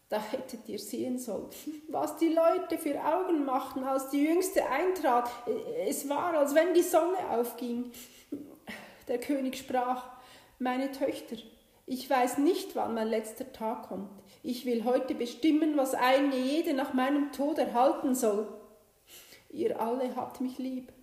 Da 0.08 0.20
hättet 0.20 0.68
ihr 0.68 0.80
sehen 0.80 1.20
sollen, 1.20 1.46
was 1.88 2.16
die 2.16 2.30
Leute 2.30 2.76
für 2.76 3.00
Augen 3.00 3.44
machten, 3.44 3.84
als 3.84 4.10
die 4.10 4.24
Jüngste 4.24 4.68
eintrat. 4.68 5.30
Es 5.86 6.08
war, 6.08 6.34
als 6.34 6.56
wenn 6.56 6.74
die 6.74 6.82
Sonne 6.82 7.18
aufging. 7.30 7.92
Der 9.12 9.20
König 9.20 9.58
sprach, 9.58 10.06
meine 10.58 10.90
Töchter, 10.90 11.36
ich 11.84 12.08
weiß 12.08 12.38
nicht, 12.38 12.74
wann 12.74 12.94
mein 12.94 13.08
letzter 13.08 13.52
Tag 13.52 13.88
kommt. 13.88 14.08
Ich 14.42 14.64
will 14.64 14.84
heute 14.84 15.14
bestimmen, 15.14 15.76
was 15.76 15.92
eine 15.92 16.34
jede 16.34 16.72
nach 16.72 16.94
meinem 16.94 17.30
Tod 17.30 17.58
erhalten 17.58 18.14
soll. 18.14 18.48
Ihr 19.50 19.78
alle 19.78 20.16
habt 20.16 20.40
mich 20.40 20.56
lieb, 20.56 20.94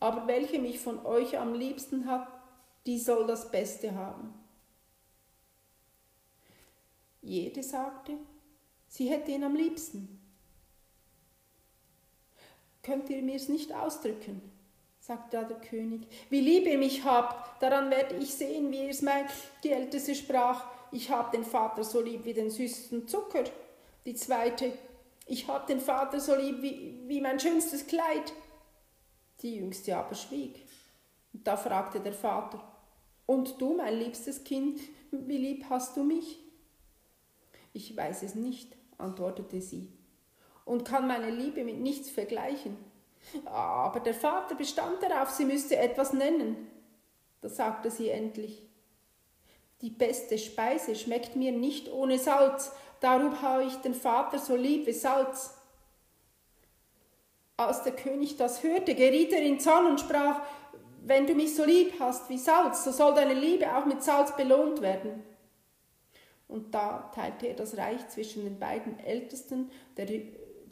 aber 0.00 0.26
welche 0.26 0.58
mich 0.58 0.80
von 0.80 1.06
euch 1.06 1.38
am 1.38 1.54
liebsten 1.54 2.06
hat, 2.06 2.26
die 2.84 2.98
soll 2.98 3.28
das 3.28 3.52
Beste 3.52 3.94
haben. 3.94 4.34
Jede 7.20 7.62
sagte, 7.62 8.14
sie 8.88 9.08
hätte 9.08 9.30
ihn 9.30 9.44
am 9.44 9.54
liebsten. 9.54 10.20
Könnt 12.82 13.08
ihr 13.08 13.22
mir's 13.22 13.48
nicht 13.48 13.72
ausdrücken? 13.72 14.51
Sagte 15.02 15.36
da 15.36 15.42
der 15.42 15.58
König. 15.58 16.06
Wie 16.30 16.40
lieb 16.40 16.64
ihr 16.64 16.78
mich 16.78 17.04
habt, 17.04 17.60
daran 17.60 17.90
werde 17.90 18.14
ich 18.16 18.32
sehen, 18.34 18.70
wie 18.70 18.84
ihr 18.84 18.90
es 18.90 19.02
meint. 19.02 19.28
Die 19.64 19.72
Älteste 19.72 20.14
sprach, 20.14 20.64
ich 20.92 21.10
hab 21.10 21.32
den 21.32 21.44
Vater 21.44 21.82
so 21.82 22.00
lieb 22.00 22.24
wie 22.24 22.34
den 22.34 22.50
süßesten 22.50 23.08
Zucker. 23.08 23.42
Die 24.06 24.14
zweite, 24.14 24.72
ich 25.26 25.48
hab 25.48 25.66
den 25.66 25.80
Vater 25.80 26.20
so 26.20 26.36
lieb 26.36 26.62
wie, 26.62 27.00
wie 27.08 27.20
mein 27.20 27.40
schönstes 27.40 27.86
Kleid. 27.86 28.32
Die 29.40 29.56
Jüngste 29.56 29.96
aber 29.96 30.14
schwieg. 30.14 30.60
Und 31.32 31.46
da 31.46 31.56
fragte 31.56 31.98
der 31.98 32.12
Vater, 32.12 32.62
und 33.26 33.60
du, 33.60 33.74
mein 33.74 33.98
liebstes 33.98 34.44
Kind, 34.44 34.80
wie 35.10 35.38
lieb 35.38 35.64
hast 35.68 35.96
du 35.96 36.04
mich? 36.04 36.38
Ich 37.72 37.96
weiß 37.96 38.22
es 38.22 38.34
nicht, 38.34 38.76
antwortete 38.98 39.60
sie, 39.60 39.88
und 40.64 40.84
kann 40.84 41.08
meine 41.08 41.30
Liebe 41.30 41.64
mit 41.64 41.80
nichts 41.80 42.10
vergleichen. 42.10 42.91
Aber 43.44 44.00
der 44.00 44.14
Vater 44.14 44.54
bestand 44.54 45.02
darauf, 45.02 45.30
sie 45.30 45.44
müsste 45.44 45.76
etwas 45.76 46.12
nennen. 46.12 46.70
Da 47.40 47.48
sagte 47.48 47.90
sie 47.90 48.08
endlich, 48.08 48.62
die 49.80 49.90
beste 49.90 50.38
Speise 50.38 50.94
schmeckt 50.94 51.34
mir 51.34 51.52
nicht 51.52 51.90
ohne 51.90 52.18
Salz, 52.18 52.72
darum 53.00 53.42
habe 53.42 53.64
ich 53.64 53.74
den 53.76 53.94
Vater 53.94 54.38
so 54.38 54.54
lieb 54.54 54.86
wie 54.86 54.92
Salz. 54.92 55.54
Als 57.56 57.82
der 57.82 57.94
König 57.94 58.36
das 58.36 58.62
hörte, 58.62 58.94
geriet 58.94 59.32
er 59.32 59.42
in 59.42 59.60
Zorn 59.60 59.86
und 59.86 60.00
sprach, 60.00 60.40
wenn 61.04 61.26
du 61.26 61.34
mich 61.34 61.56
so 61.56 61.64
lieb 61.64 61.94
hast 61.98 62.28
wie 62.28 62.38
Salz, 62.38 62.84
so 62.84 62.92
soll 62.92 63.14
deine 63.14 63.34
Liebe 63.34 63.76
auch 63.76 63.86
mit 63.86 64.02
Salz 64.02 64.36
belohnt 64.36 64.82
werden. 64.82 65.24
Und 66.46 66.74
da 66.74 67.10
teilte 67.14 67.48
er 67.48 67.54
das 67.54 67.76
Reich 67.76 68.08
zwischen 68.08 68.44
den 68.44 68.58
beiden 68.58 68.98
Ältesten, 69.00 69.70
der, 69.96 70.06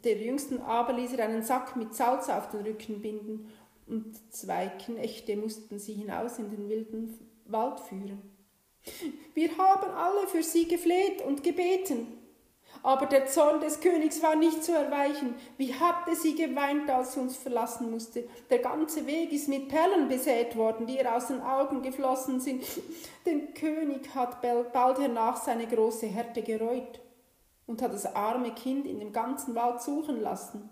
der 0.03 0.17
Jüngsten 0.17 0.61
aber 0.61 0.93
ließ 0.93 1.13
er 1.13 1.25
einen 1.25 1.43
Sack 1.43 1.75
mit 1.75 1.93
Salz 1.93 2.29
auf 2.29 2.49
den 2.49 2.61
Rücken 2.61 3.01
binden, 3.01 3.51
und 3.87 4.15
zwei 4.31 4.67
Knechte 4.67 5.35
mussten 5.35 5.77
sie 5.77 5.93
hinaus 5.93 6.39
in 6.39 6.49
den 6.49 6.69
wilden 6.69 7.19
Wald 7.45 7.79
führen. 7.81 8.21
Wir 9.33 9.57
haben 9.57 9.91
alle 9.91 10.27
für 10.27 10.43
sie 10.43 10.65
gefleht 10.67 11.21
und 11.21 11.43
gebeten, 11.43 12.07
aber 12.83 13.05
der 13.05 13.27
Zorn 13.27 13.59
des 13.59 13.81
Königs 13.81 14.23
war 14.23 14.35
nicht 14.35 14.63
zu 14.63 14.71
erweichen. 14.71 15.35
Wie 15.57 15.73
hatte 15.73 16.15
sie 16.15 16.35
geweint, 16.35 16.89
als 16.89 17.13
sie 17.13 17.19
uns 17.19 17.35
verlassen 17.35 17.91
musste. 17.91 18.23
Der 18.49 18.59
ganze 18.59 19.05
Weg 19.05 19.33
ist 19.33 19.49
mit 19.49 19.67
Perlen 19.67 20.07
besät 20.07 20.55
worden, 20.55 20.87
die 20.87 20.95
ihr 20.95 21.13
aus 21.13 21.27
den 21.27 21.41
Augen 21.41 21.81
geflossen 21.81 22.39
sind. 22.39 22.63
Den 23.25 23.53
König 23.53 24.15
hat 24.15 24.41
bald 24.41 24.99
hernach 24.99 25.43
seine 25.43 25.67
große 25.67 26.07
Härte 26.07 26.41
gereut 26.41 27.01
und 27.71 27.81
hat 27.81 27.93
das 27.93 28.15
arme 28.15 28.51
Kind 28.51 28.85
in 28.85 28.99
dem 28.99 29.13
ganzen 29.13 29.55
Wald 29.55 29.81
suchen 29.81 30.21
lassen. 30.21 30.69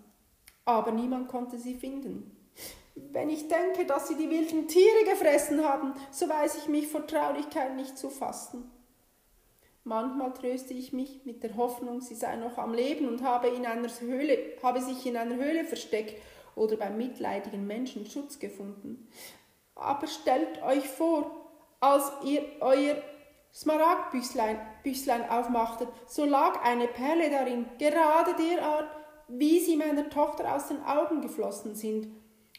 Aber 0.66 0.92
niemand 0.92 1.28
konnte 1.28 1.58
sie 1.58 1.74
finden. 1.74 2.36
Wenn 2.94 3.30
ich 3.30 3.48
denke, 3.48 3.86
dass 3.86 4.08
sie 4.08 4.16
die 4.16 4.28
wilden 4.28 4.68
Tiere 4.68 5.04
gefressen 5.08 5.64
haben, 5.64 5.94
so 6.10 6.28
weiß 6.28 6.58
ich 6.58 6.68
mich 6.68 6.88
vor 6.88 7.06
Traurigkeit 7.06 7.74
nicht 7.74 7.96
zu 7.96 8.10
fassen. 8.10 8.70
Manchmal 9.82 10.34
tröste 10.34 10.74
ich 10.74 10.92
mich 10.92 11.24
mit 11.24 11.42
der 11.42 11.56
Hoffnung, 11.56 12.02
sie 12.02 12.14
sei 12.14 12.36
noch 12.36 12.58
am 12.58 12.74
Leben 12.74 13.08
und 13.08 13.22
habe, 13.22 13.48
in 13.48 13.64
einer 13.64 13.88
Höhle, 14.00 14.38
habe 14.62 14.82
sich 14.82 15.06
in 15.06 15.16
einer 15.16 15.36
Höhle 15.36 15.64
versteckt 15.64 16.20
oder 16.54 16.76
beim 16.76 16.98
mitleidigen 16.98 17.66
Menschen 17.66 18.04
Schutz 18.04 18.38
gefunden. 18.38 19.08
Aber 19.74 20.06
stellt 20.06 20.62
euch 20.62 20.86
vor, 20.86 21.48
als 21.80 22.12
ihr 22.24 22.42
euer 22.60 22.96
Smaragdbüchlein 23.52 24.58
Büchlein 24.82 25.28
aufmachtet, 25.28 25.88
so 26.06 26.24
lag 26.24 26.62
eine 26.62 26.86
Perle 26.86 27.30
darin, 27.30 27.66
gerade 27.78 28.34
derart, 28.36 28.88
wie 29.28 29.60
sie 29.60 29.76
meiner 29.76 30.08
Tochter 30.08 30.54
aus 30.54 30.68
den 30.68 30.82
Augen 30.82 31.20
geflossen 31.20 31.74
sind. 31.74 32.08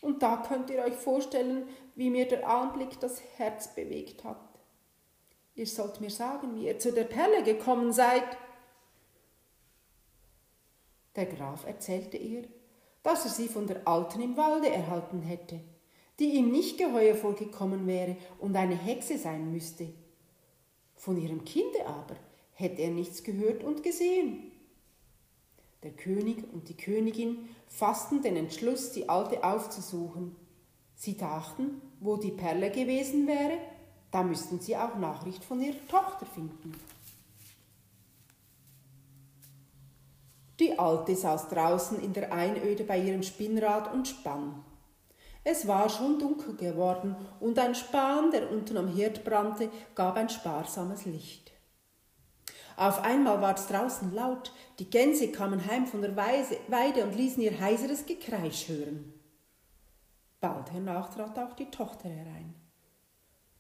Und 0.01 0.23
da 0.23 0.37
könnt 0.37 0.69
ihr 0.69 0.83
euch 0.83 0.95
vorstellen, 0.95 1.67
wie 1.95 2.09
mir 2.09 2.27
der 2.27 2.47
Anblick 2.47 2.99
das 2.99 3.21
Herz 3.37 3.73
bewegt 3.75 4.23
hat. 4.23 4.39
Ihr 5.55 5.67
sollt 5.67 6.01
mir 6.01 6.09
sagen, 6.09 6.55
wie 6.55 6.67
ihr 6.67 6.79
zu 6.79 6.91
der 6.91 7.03
Perle 7.03 7.43
gekommen 7.43 7.91
seid. 7.91 8.23
Der 11.15 11.25
Graf 11.25 11.65
erzählte 11.65 12.17
ihr, 12.17 12.47
dass 13.03 13.25
er 13.25 13.31
sie 13.31 13.47
von 13.47 13.67
der 13.67 13.87
Alten 13.87 14.21
im 14.21 14.37
Walde 14.37 14.69
erhalten 14.69 15.21
hätte, 15.21 15.59
die 16.19 16.35
ihm 16.35 16.51
nicht 16.51 16.77
geheuer 16.77 17.15
vorgekommen 17.15 17.85
wäre 17.85 18.15
und 18.39 18.55
eine 18.55 18.75
Hexe 18.75 19.17
sein 19.17 19.51
müsste. 19.51 19.93
Von 21.01 21.19
ihrem 21.19 21.43
Kinde 21.45 21.87
aber 21.87 22.15
hätte 22.53 22.83
er 22.83 22.91
nichts 22.91 23.23
gehört 23.23 23.63
und 23.63 23.81
gesehen. 23.81 24.51
Der 25.81 25.89
König 25.89 26.43
und 26.53 26.69
die 26.69 26.77
Königin 26.77 27.49
fassten 27.65 28.21
den 28.21 28.35
Entschluss, 28.35 28.91
die 28.91 29.09
Alte 29.09 29.43
aufzusuchen. 29.43 30.35
Sie 30.93 31.17
dachten, 31.17 31.81
wo 32.01 32.17
die 32.17 32.29
Perle 32.29 32.69
gewesen 32.69 33.25
wäre, 33.25 33.57
da 34.11 34.21
müssten 34.21 34.59
sie 34.59 34.77
auch 34.77 34.95
Nachricht 34.99 35.43
von 35.43 35.59
ihrer 35.59 35.87
Tochter 35.87 36.27
finden. 36.27 36.71
Die 40.59 40.77
Alte 40.77 41.15
saß 41.15 41.49
draußen 41.49 41.99
in 41.99 42.13
der 42.13 42.31
Einöde 42.31 42.83
bei 42.83 42.99
ihrem 42.99 43.23
Spinnrad 43.23 43.91
und 43.91 44.07
spann. 44.07 44.63
Es 45.43 45.67
war 45.67 45.89
schon 45.89 46.19
dunkel 46.19 46.55
geworden 46.55 47.15
und 47.39 47.57
ein 47.57 47.73
Span, 47.73 48.29
der 48.31 48.51
unten 48.51 48.77
am 48.77 48.95
Herd 48.95 49.23
brannte, 49.23 49.69
gab 49.95 50.15
ein 50.15 50.29
sparsames 50.29 51.05
Licht. 51.05 51.51
Auf 52.77 53.03
einmal 53.03 53.41
war 53.41 53.55
es 53.55 53.67
draußen 53.67 54.13
laut, 54.13 54.53
die 54.79 54.89
Gänse 54.89 55.31
kamen 55.31 55.65
heim 55.65 55.87
von 55.87 56.01
der 56.01 56.15
Weide 56.15 57.03
und 57.03 57.15
ließen 57.15 57.41
ihr 57.41 57.59
heiseres 57.59 58.05
Gekreisch 58.05 58.69
hören. 58.69 59.13
Bald 60.39 60.71
hernach 60.71 61.13
trat 61.13 61.37
auch 61.37 61.53
die 61.53 61.69
Tochter 61.69 62.09
herein. 62.09 62.55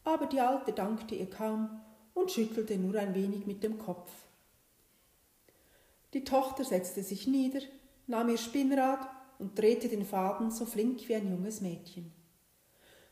Aber 0.03 0.25
die 0.25 0.39
Alte 0.39 0.73
dankte 0.73 1.15
ihr 1.15 1.29
kaum 1.29 1.81
und 2.13 2.31
schüttelte 2.31 2.77
nur 2.77 2.95
ein 2.95 3.13
wenig 3.13 3.45
mit 3.45 3.63
dem 3.63 3.77
Kopf. 3.77 4.11
Die 6.13 6.23
Tochter 6.23 6.63
setzte 6.63 7.03
sich 7.03 7.27
nieder, 7.27 7.61
nahm 8.07 8.29
ihr 8.29 8.37
Spinnrad 8.37 9.07
und 9.41 9.57
drehte 9.57 9.89
den 9.89 10.05
Faden 10.05 10.51
so 10.51 10.65
flink 10.65 11.07
wie 11.09 11.15
ein 11.15 11.29
junges 11.29 11.59
Mädchen. 11.59 12.13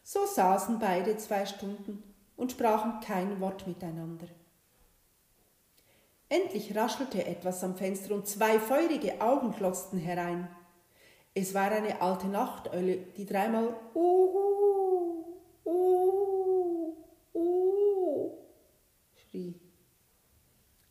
So 0.04 0.26
saßen 0.26 0.80
beide 0.80 1.18
zwei 1.18 1.46
Stunden 1.46 2.04
und 2.38 2.52
sprachen 2.52 3.00
kein 3.02 3.42
Wort 3.42 3.68
miteinander. 3.68 4.28
Endlich 6.30 6.76
raschelte 6.76 7.26
etwas 7.26 7.64
am 7.64 7.76
Fenster 7.76 8.14
und 8.14 8.28
zwei 8.28 8.60
feurige 8.60 9.20
Augen 9.20 9.52
glotzten 9.52 9.98
herein. 9.98 10.48
Es 11.34 11.54
war 11.54 11.72
eine 11.72 12.02
alte 12.02 12.28
Nachteule, 12.28 12.98
die 13.18 13.26
dreimal 13.26 13.76
Uhu, 13.96 15.26
Uhu, 15.66 16.96
Uhu 17.34 18.32
schrie. 19.16 19.60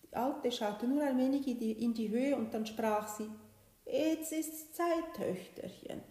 Die 0.02 0.16
Alte 0.16 0.50
schaute 0.50 0.88
nur 0.88 1.02
ein 1.02 1.18
wenig 1.18 1.46
in 1.46 1.58
die, 1.58 1.72
in 1.72 1.94
die 1.94 2.08
Höhe 2.08 2.36
und 2.36 2.52
dann 2.52 2.66
sprach 2.66 3.06
sie, 3.08 3.28
Jetzt 3.90 4.32
ist's 4.32 4.72
Zeit, 4.72 5.14
Töchterchen, 5.16 6.02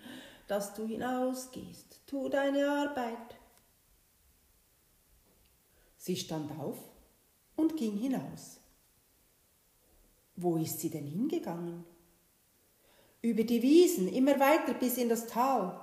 dass 0.47 0.73
du 0.73 0.85
hinausgehst. 0.87 2.01
Tu 2.07 2.27
deine 2.27 2.67
Arbeit. 2.69 3.37
Sie 5.97 6.15
stand 6.15 6.51
auf 6.59 6.77
und 7.55 7.77
ging 7.77 7.97
hinaus. 7.97 8.59
Wo 10.35 10.57
ist 10.57 10.79
sie 10.79 10.89
denn 10.89 11.05
hingegangen? 11.05 11.83
Über 13.21 13.43
die 13.43 13.61
Wiesen, 13.61 14.07
immer 14.07 14.39
weiter 14.39 14.73
bis 14.73 14.97
in 14.97 15.09
das 15.09 15.27
Tal. 15.27 15.79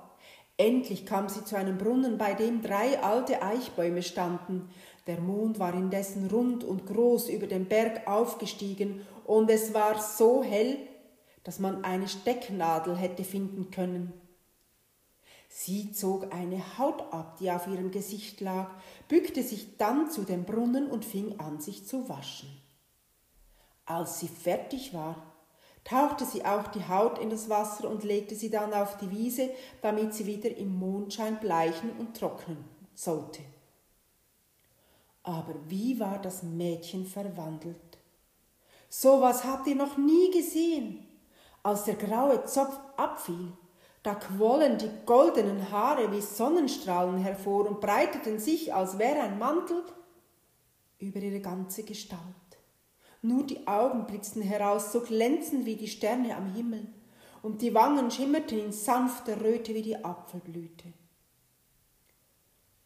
Endlich 0.57 1.05
kam 1.05 1.29
sie 1.29 1.43
zu 1.43 1.57
einem 1.57 1.77
Brunnen, 1.77 2.17
bei 2.17 2.33
dem 2.33 2.61
drei 2.61 3.01
alte 3.03 3.41
Eichbäume 3.41 4.01
standen. 4.01 4.69
Der 5.05 5.19
Mond 5.19 5.59
war 5.59 5.73
indessen 5.73 6.27
rund 6.29 6.63
und 6.63 6.85
groß 6.85 7.29
über 7.29 7.47
den 7.47 7.65
Berg 7.65 8.07
aufgestiegen, 8.07 9.05
und 9.25 9.49
es 9.49 9.73
war 9.73 10.01
so 10.01 10.43
hell, 10.43 10.77
dass 11.45 11.59
man 11.59 11.85
eine 11.85 12.09
Stecknadel 12.09 12.97
hätte 12.97 13.23
finden 13.23 13.71
können. 13.71 14.11
Sie 15.47 15.93
zog 15.93 16.33
eine 16.33 16.77
Haut 16.77 17.13
ab, 17.13 17.37
die 17.39 17.49
auf 17.49 17.67
ihrem 17.67 17.91
Gesicht 17.91 18.41
lag, 18.41 18.71
bückte 19.07 19.41
sich 19.41 19.77
dann 19.77 20.09
zu 20.09 20.23
dem 20.23 20.43
Brunnen 20.43 20.87
und 20.87 21.05
fing 21.05 21.39
an, 21.39 21.61
sich 21.61 21.87
zu 21.87 22.09
waschen. 22.09 22.49
Als 23.85 24.19
sie 24.19 24.27
fertig 24.27 24.93
war, 24.93 25.31
tauchte 25.83 26.25
sie 26.25 26.43
auch 26.43 26.67
die 26.67 26.87
Haut 26.89 27.19
in 27.19 27.29
das 27.29 27.47
Wasser 27.47 27.89
und 27.89 28.03
legte 28.03 28.35
sie 28.35 28.49
dann 28.49 28.73
auf 28.73 28.97
die 28.97 29.11
Wiese, 29.11 29.51
damit 29.83 30.15
sie 30.15 30.25
wieder 30.25 30.53
im 30.57 30.75
Mondschein 30.75 31.39
bleichen 31.39 31.91
und 31.99 32.17
trocknen 32.17 32.65
sollte. 32.95 33.41
Aber 35.21 35.53
wie 35.67 35.99
war 35.99 36.19
das 36.19 36.41
Mädchen 36.41 37.05
verwandelt? 37.05 37.99
So 38.89 39.21
was 39.21 39.43
habt 39.43 39.67
ihr 39.67 39.75
noch 39.75 39.97
nie 39.97 40.31
gesehen. 40.31 41.05
Als 41.65 41.85
der 41.85 41.95
graue 41.95 42.45
Zopf 42.45 42.77
abfiel, 42.95 43.51
da 44.03 44.13
quollen 44.13 44.77
die 44.77 44.91
goldenen 45.03 45.71
Haare 45.71 46.11
wie 46.11 46.21
Sonnenstrahlen 46.21 47.17
hervor 47.17 47.67
und 47.67 47.81
breiteten 47.81 48.37
sich, 48.37 48.71
als 48.71 48.99
wäre 48.99 49.21
ein 49.21 49.39
Mantel, 49.39 49.81
über 50.99 51.19
ihre 51.19 51.39
ganze 51.39 51.81
Gestalt. 51.81 52.21
Nur 53.23 53.47
die 53.47 53.65
Augen 53.65 54.05
blitzten 54.05 54.43
heraus, 54.43 54.91
so 54.91 55.01
glänzend 55.01 55.65
wie 55.65 55.75
die 55.75 55.87
Sterne 55.87 56.35
am 56.35 56.53
Himmel, 56.53 56.85
und 57.41 57.63
die 57.63 57.73
Wangen 57.73 58.11
schimmerten 58.11 58.59
in 58.59 58.71
sanfter 58.71 59.41
Röte 59.41 59.73
wie 59.73 59.81
die 59.81 60.05
Apfelblüte. 60.05 60.93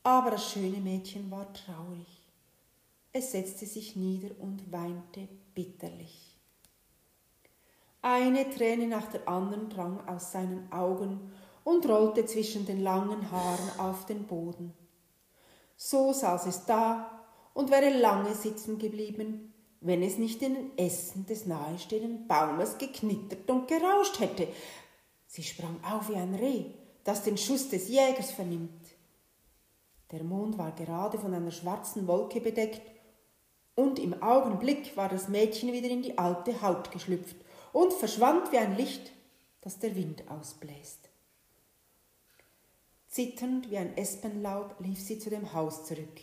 Aber 0.04 0.32
das 0.32 0.54
schöne 0.54 0.78
Mädchen 0.78 1.30
war 1.30 1.52
traurig. 1.52 2.32
Es 3.12 3.34
setzte 3.34 3.66
sich 3.66 3.98
nieder 3.98 4.30
und 4.40 4.72
weinte 4.72 5.28
bitterlich. 5.54 6.29
Eine 8.02 8.50
Träne 8.50 8.88
nach 8.88 9.08
der 9.08 9.28
anderen 9.28 9.70
drang 9.70 10.08
aus 10.08 10.32
seinen 10.32 10.72
Augen 10.72 11.34
und 11.66 11.88
rollte 11.90 12.26
zwischen 12.26 12.66
den 12.66 12.82
langen 12.82 13.30
Haaren 13.30 13.78
auf 13.78 14.06
den 14.06 14.26
Boden. 14.26 14.74
So 15.76 16.14
saß 16.14 16.46
es 16.46 16.66
da 16.66 17.12
und 17.54 17.72
wäre 17.72 17.90
lange 17.90 18.34
sitzen 18.36 18.80
geblieben, 18.80 19.54
wenn 19.82 20.02
es 20.02 20.18
nicht 20.18 20.42
in 20.42 20.54
den 20.54 20.78
Ästen 20.78 21.26
des 21.26 21.46
nahestehenden 21.46 22.26
Baumes 22.26 22.78
geknittert 22.78 23.50
und 23.50 23.68
gerauscht 23.68 24.22
hätte. 24.22 24.48
Sie 25.28 25.44
sprang 25.44 25.78
auf 25.84 26.10
wie 26.10 26.16
ein 26.16 26.36
Reh, 26.36 26.66
das 27.04 27.24
den 27.24 27.38
Schuss 27.38 27.68
des 27.68 27.90
Jägers 27.90 28.32
vernimmt. 28.32 28.96
Der 30.12 30.24
Mond 30.24 30.58
war 30.58 30.72
gerade 30.72 31.20
von 31.20 31.34
einer 31.34 31.52
schwarzen 31.52 32.08
Wolke 32.08 32.40
bedeckt, 32.40 32.82
und 33.76 34.00
im 34.00 34.22
Augenblick 34.22 34.98
war 34.98 35.08
das 35.08 35.30
Mädchen 35.30 35.72
wieder 35.72 35.88
in 35.88 36.02
die 36.02 36.18
alte 36.18 36.62
Haut 36.62 36.92
geschlüpft 36.92 37.38
und 37.74 37.94
verschwand 37.94 38.52
wie 38.52 38.58
ein 38.58 38.76
Licht, 38.76 39.12
das 39.62 39.80
der 39.80 39.96
Wind 39.96 40.24
ausbläst. 40.30 41.10
Zitternd 43.08 43.70
wie 43.70 43.78
ein 43.78 43.98
Espenlaub 43.98 44.76
lief 44.80 45.00
sie 45.00 45.20
zu 45.20 45.30
dem 45.30 45.54
Haus 45.54 45.86
zurück. 45.86 46.22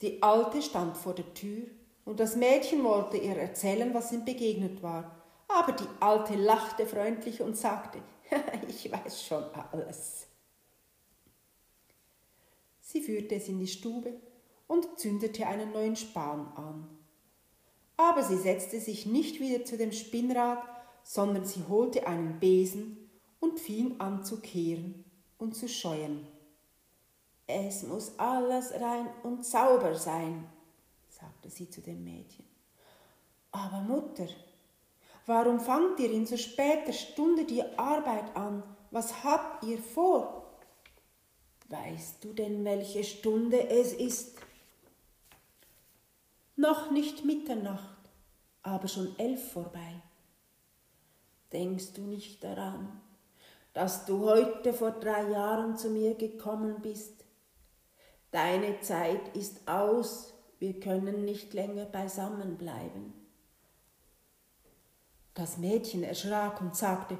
Die 0.00 0.22
Alte 0.22 0.62
stand 0.62 0.96
vor 0.96 1.14
der 1.14 1.34
Tür 1.34 1.66
und 2.04 2.20
das 2.20 2.36
Mädchen 2.36 2.84
wollte 2.84 3.18
ihr 3.18 3.36
erzählen, 3.36 3.92
was 3.92 4.12
ihm 4.12 4.24
begegnet 4.24 4.82
war. 4.82 5.14
Aber 5.48 5.72
die 5.72 5.88
Alte 6.00 6.36
lachte 6.36 6.86
freundlich 6.86 7.42
und 7.42 7.56
sagte, 7.56 8.00
ich 8.68 8.90
weiß 8.90 9.24
schon 9.24 9.44
alles. 9.72 10.26
Sie 12.80 13.02
führte 13.02 13.34
es 13.34 13.48
in 13.48 13.58
die 13.58 13.66
Stube 13.66 14.14
und 14.66 14.98
zündete 14.98 15.46
einen 15.46 15.72
neuen 15.72 15.96
Span 15.96 16.50
an 16.54 16.97
aber 17.98 18.22
sie 18.22 18.38
setzte 18.38 18.80
sich 18.80 19.04
nicht 19.04 19.40
wieder 19.40 19.64
zu 19.64 19.76
dem 19.76 19.92
Spinnrad, 19.92 20.62
sondern 21.02 21.44
sie 21.44 21.64
holte 21.68 22.06
einen 22.06 22.38
Besen 22.38 23.10
und 23.40 23.60
fing 23.60 24.00
an 24.00 24.24
zu 24.24 24.40
kehren 24.40 25.04
und 25.36 25.56
zu 25.56 25.68
scheuen. 25.68 26.26
Es 27.46 27.82
muss 27.82 28.18
alles 28.18 28.72
rein 28.72 29.08
und 29.24 29.44
sauber 29.44 29.94
sein, 29.94 30.48
sagte 31.08 31.50
sie 31.50 31.68
zu 31.68 31.80
dem 31.80 32.04
Mädchen. 32.04 32.44
Aber 33.50 33.80
Mutter, 33.80 34.28
warum 35.26 35.58
fangt 35.58 35.98
ihr 35.98 36.12
in 36.12 36.26
so 36.26 36.36
später 36.36 36.92
Stunde 36.92 37.44
die 37.44 37.62
Arbeit 37.78 38.36
an? 38.36 38.62
Was 38.90 39.24
habt 39.24 39.64
ihr 39.64 39.78
vor? 39.78 40.52
Weißt 41.68 42.22
du 42.22 42.32
denn, 42.32 42.64
welche 42.64 43.02
Stunde 43.02 43.68
es 43.68 43.92
ist? 43.92 44.37
Noch 46.58 46.90
nicht 46.90 47.24
Mitternacht, 47.24 48.10
aber 48.62 48.88
schon 48.88 49.16
elf 49.18 49.52
vorbei. 49.52 50.02
Denkst 51.52 51.94
du 51.94 52.02
nicht 52.02 52.42
daran, 52.42 53.00
dass 53.72 54.04
du 54.04 54.28
heute 54.28 54.72
vor 54.72 54.90
drei 54.90 55.30
Jahren 55.30 55.76
zu 55.76 55.88
mir 55.88 56.14
gekommen 56.14 56.82
bist? 56.82 57.24
Deine 58.32 58.80
Zeit 58.80 59.34
ist 59.36 59.66
aus, 59.68 60.34
wir 60.58 60.80
können 60.80 61.24
nicht 61.24 61.54
länger 61.54 61.86
beisammen 61.86 62.58
bleiben. 62.58 63.14
Das 65.34 65.56
Mädchen 65.58 66.02
erschrak 66.02 66.60
und 66.60 66.76
sagte, 66.76 67.16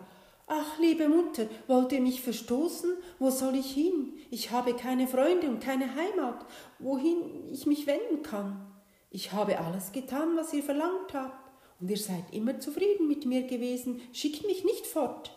Ach, 0.51 0.79
liebe 0.79 1.09
Mutter, 1.09 1.47
wollt 1.67 1.93
ihr 1.93 2.01
mich 2.01 2.23
verstoßen? 2.23 2.91
Wo 3.19 3.31
soll 3.31 3.55
ich 3.55 3.71
hin? 3.71 4.15
Ich 4.31 4.51
habe 4.51 4.75
keine 4.75 5.07
Freunde 5.07 5.47
und 5.49 5.61
keine 5.61 5.95
Heimat, 5.95 6.47
wohin 6.79 7.49
ich 7.53 7.67
mich 7.67 7.87
wenden 7.87 8.23
kann. 8.23 8.68
Ich 9.11 9.33
habe 9.33 9.59
alles 9.59 9.93
getan, 9.93 10.37
was 10.37 10.53
ihr 10.53 10.63
verlangt 10.63 11.15
habt, 11.15 11.51
und 11.81 11.91
ihr 11.91 11.97
seid 11.97 12.33
immer 12.33 12.59
zufrieden 12.59 13.09
mit 13.09 13.25
mir 13.25 13.47
gewesen. 13.47 14.01
Schickt 14.13 14.45
mich 14.45 14.65
nicht 14.65 14.87
fort. 14.87 15.35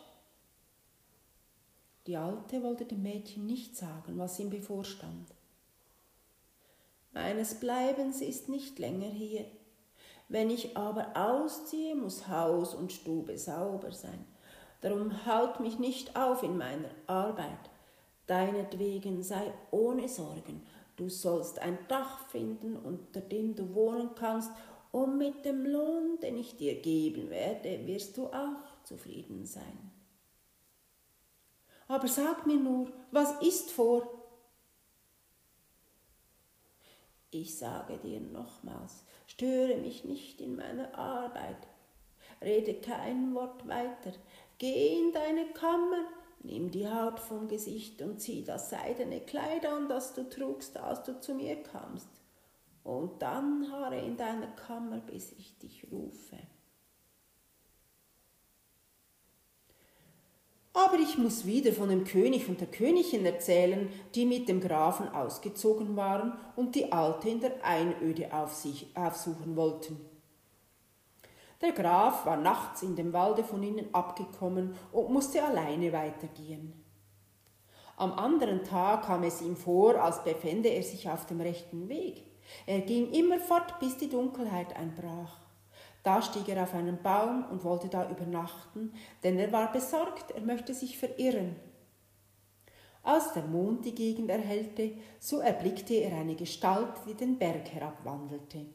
Die 2.07 2.17
Alte 2.17 2.63
wollte 2.63 2.85
dem 2.85 3.03
Mädchen 3.03 3.45
nicht 3.45 3.77
sagen, 3.77 4.17
was 4.17 4.39
ihm 4.39 4.49
bevorstand. 4.49 5.29
Meines 7.13 7.59
Bleibens 7.59 8.21
ist 8.21 8.49
nicht 8.49 8.79
länger 8.79 9.09
hier. 9.09 9.45
Wenn 10.27 10.49
ich 10.49 10.77
aber 10.77 11.11
ausziehe, 11.15 11.93
muss 11.95 12.27
Haus 12.27 12.73
und 12.73 12.91
Stube 12.91 13.37
sauber 13.37 13.91
sein. 13.91 14.25
Darum 14.79 15.25
halt 15.25 15.59
mich 15.59 15.77
nicht 15.77 16.15
auf 16.15 16.41
in 16.41 16.57
meiner 16.57 16.89
Arbeit. 17.05 17.69
Deinetwegen 18.27 19.21
sei 19.21 19.53
ohne 19.71 20.07
Sorgen, 20.07 20.65
du 21.01 21.09
sollst 21.09 21.57
ein 21.57 21.79
Dach 21.87 22.27
finden, 22.27 22.75
unter 22.75 23.21
dem 23.21 23.55
du 23.55 23.73
wohnen 23.73 24.13
kannst, 24.13 24.51
und 24.91 25.17
mit 25.17 25.45
dem 25.45 25.65
Lohn, 25.65 26.19
den 26.19 26.37
ich 26.37 26.57
dir 26.57 26.79
geben 26.79 27.31
werde, 27.31 27.87
wirst 27.87 28.17
du 28.17 28.27
auch 28.27 28.83
zufrieden 28.83 29.45
sein. 29.45 29.91
Aber 31.87 32.07
sag 32.07 32.45
mir 32.45 32.57
nur, 32.57 32.91
was 33.09 33.41
ist 33.41 33.71
vor? 33.71 34.07
Ich 37.31 37.57
sage 37.57 37.97
dir 37.97 38.19
nochmals, 38.19 39.03
störe 39.25 39.77
mich 39.77 40.03
nicht 40.03 40.39
in 40.39 40.57
meiner 40.57 40.93
Arbeit, 40.95 41.67
rede 42.41 42.75
kein 42.75 43.33
Wort 43.33 43.67
weiter, 43.67 44.11
geh 44.59 44.99
in 44.99 45.13
deine 45.13 45.47
Kammer, 45.53 46.03
nimm 46.43 46.71
die 46.71 46.87
Haut 46.87 47.19
vom 47.19 47.47
Gesicht 47.47 48.01
und 48.01 48.19
zieh 48.19 48.43
das 48.43 48.69
seidene 48.69 49.21
Kleid 49.21 49.65
an, 49.65 49.87
das 49.87 50.13
du 50.13 50.27
trugst, 50.29 50.77
als 50.77 51.03
du 51.03 51.19
zu 51.19 51.33
mir 51.33 51.61
kamst, 51.61 52.09
und 52.83 53.21
dann 53.21 53.71
harre 53.71 53.99
in 53.99 54.17
deiner 54.17 54.47
Kammer, 54.47 54.99
bis 54.99 55.33
ich 55.33 55.57
dich 55.59 55.85
rufe. 55.91 56.37
Aber 60.73 60.97
ich 60.99 61.17
muss 61.17 61.45
wieder 61.45 61.73
von 61.73 61.89
dem 61.89 62.05
König 62.05 62.47
und 62.47 62.61
der 62.61 62.67
Königin 62.67 63.25
erzählen, 63.25 63.89
die 64.15 64.25
mit 64.25 64.47
dem 64.47 64.61
Grafen 64.61 65.09
ausgezogen 65.09 65.97
waren 65.97 66.33
und 66.55 66.75
die 66.75 66.91
Alte 66.91 67.29
in 67.29 67.41
der 67.41 67.63
Einöde 67.63 68.33
auf 68.33 68.53
sich, 68.53 68.87
aufsuchen 68.95 69.57
wollten. 69.57 70.10
Der 71.61 71.73
Graf 71.73 72.25
war 72.25 72.37
nachts 72.37 72.81
in 72.81 72.95
dem 72.95 73.13
Walde 73.13 73.43
von 73.43 73.61
ihnen 73.61 73.93
abgekommen 73.93 74.75
und 74.91 75.11
musste 75.11 75.43
alleine 75.43 75.93
weitergehen. 75.93 76.73
Am 77.97 78.13
anderen 78.13 78.63
Tag 78.63 79.05
kam 79.05 79.21
es 79.21 79.41
ihm 79.41 79.55
vor, 79.55 80.01
als 80.01 80.23
befände 80.23 80.69
er 80.69 80.81
sich 80.81 81.07
auf 81.07 81.27
dem 81.27 81.39
rechten 81.39 81.87
Weg. 81.87 82.23
Er 82.65 82.81
ging 82.81 83.11
immerfort, 83.11 83.79
bis 83.79 83.95
die 83.97 84.09
Dunkelheit 84.09 84.75
einbrach. 84.75 85.37
Da 86.01 86.23
stieg 86.23 86.49
er 86.49 86.63
auf 86.63 86.73
einen 86.73 87.01
Baum 87.03 87.45
und 87.51 87.63
wollte 87.63 87.89
da 87.89 88.09
übernachten, 88.09 88.93
denn 89.23 89.37
er 89.37 89.51
war 89.51 89.71
besorgt, 89.71 90.31
er 90.31 90.41
möchte 90.41 90.73
sich 90.73 90.97
verirren. 90.97 91.55
Als 93.03 93.33
der 93.33 93.43
Mond 93.43 93.85
die 93.85 93.93
Gegend 93.93 94.31
erhellte, 94.31 94.93
so 95.19 95.39
erblickte 95.39 95.93
er 95.93 96.17
eine 96.17 96.35
Gestalt, 96.35 96.93
die 97.07 97.13
den 97.13 97.37
Berg 97.37 97.69
herabwandelte. 97.69 98.65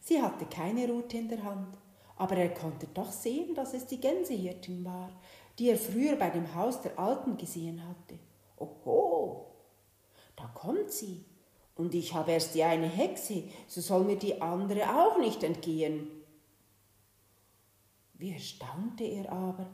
Sie 0.00 0.20
hatte 0.20 0.46
keine 0.46 0.88
Rute 0.88 1.18
in 1.18 1.28
der 1.28 1.44
Hand, 1.44 1.76
aber 2.16 2.36
er 2.36 2.52
konnte 2.54 2.86
doch 2.92 3.12
sehen, 3.12 3.54
dass 3.54 3.74
es 3.74 3.86
die 3.86 4.00
Gänsehirtin 4.00 4.84
war, 4.84 5.10
die 5.58 5.68
er 5.68 5.76
früher 5.76 6.16
bei 6.16 6.30
dem 6.30 6.54
Haus 6.54 6.80
der 6.80 6.98
Alten 6.98 7.36
gesehen 7.36 7.86
hatte. 7.86 8.18
Oho, 8.56 9.46
da 10.36 10.46
kommt 10.54 10.90
sie, 10.90 11.24
und 11.76 11.94
ich 11.94 12.14
habe 12.14 12.32
erst 12.32 12.54
die 12.54 12.62
eine 12.62 12.88
Hexe, 12.88 13.44
so 13.66 13.80
soll 13.80 14.04
mir 14.04 14.16
die 14.16 14.40
andere 14.40 14.82
auch 14.84 15.18
nicht 15.18 15.42
entgehen. 15.42 16.08
Wie 18.14 18.32
erstaunte 18.32 19.04
er 19.04 19.32
aber, 19.32 19.66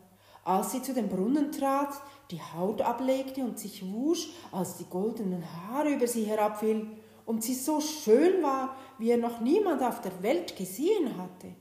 als 0.44 0.72
sie 0.72 0.82
zu 0.82 0.94
dem 0.94 1.08
Brunnen 1.08 1.50
trat, 1.50 1.94
die 2.30 2.40
Haut 2.40 2.80
ablegte 2.80 3.42
und 3.42 3.58
sich 3.58 3.92
wusch, 3.92 4.28
als 4.52 4.76
die 4.76 4.84
goldenen 4.84 5.44
Haare 5.52 5.90
über 5.90 6.06
sie 6.06 6.24
herabfielen 6.24 6.96
und 7.26 7.42
sie 7.42 7.54
so 7.54 7.80
schön 7.80 8.42
war, 8.42 8.76
wie 8.98 9.10
er 9.10 9.18
noch 9.18 9.40
niemand 9.40 9.82
auf 9.82 10.00
der 10.00 10.22
Welt 10.22 10.56
gesehen 10.56 11.18
hatte. 11.18 11.54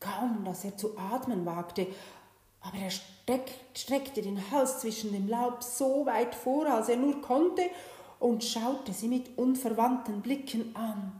Kaum, 0.00 0.44
dass 0.44 0.64
er 0.64 0.76
zu 0.76 0.96
atmen 0.96 1.44
wagte, 1.44 1.88
aber 2.60 2.78
er 2.78 2.90
streckte 3.74 4.22
den 4.22 4.50
Hals 4.50 4.80
zwischen 4.80 5.12
dem 5.12 5.28
Laub 5.28 5.62
so 5.62 6.06
weit 6.06 6.34
vor, 6.34 6.66
als 6.66 6.88
er 6.88 6.96
nur 6.96 7.20
konnte, 7.20 7.62
und 8.20 8.42
schaute 8.42 8.92
sie 8.92 9.08
mit 9.08 9.36
unverwandten 9.38 10.22
Blicken 10.22 10.74
an. 10.74 11.12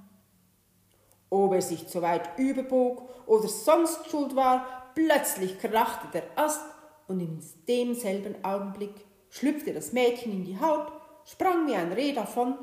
Ob 1.31 1.53
er 1.53 1.62
sich 1.62 1.87
zu 1.87 2.03
weit 2.03 2.38
überbog 2.38 3.09
oder 3.27 3.47
sonst 3.49 4.09
schuld 4.11 4.35
war, 4.35 4.67
plötzlich 4.95 5.59
krachte 5.59 6.09
der 6.12 6.25
Ast 6.37 6.62
und 7.07 7.21
in 7.21 7.41
demselben 7.69 8.45
Augenblick 8.45 8.95
schlüpfte 9.31 9.73
das 9.75 9.93
Mädchen 9.93 10.33
in 10.33 10.45
die 10.45 10.59
Haut, 10.59 10.91
sprang 11.31 11.67
wie 11.67 11.75
ein 11.75 11.93
Reh 11.93 12.12
davon, 12.12 12.57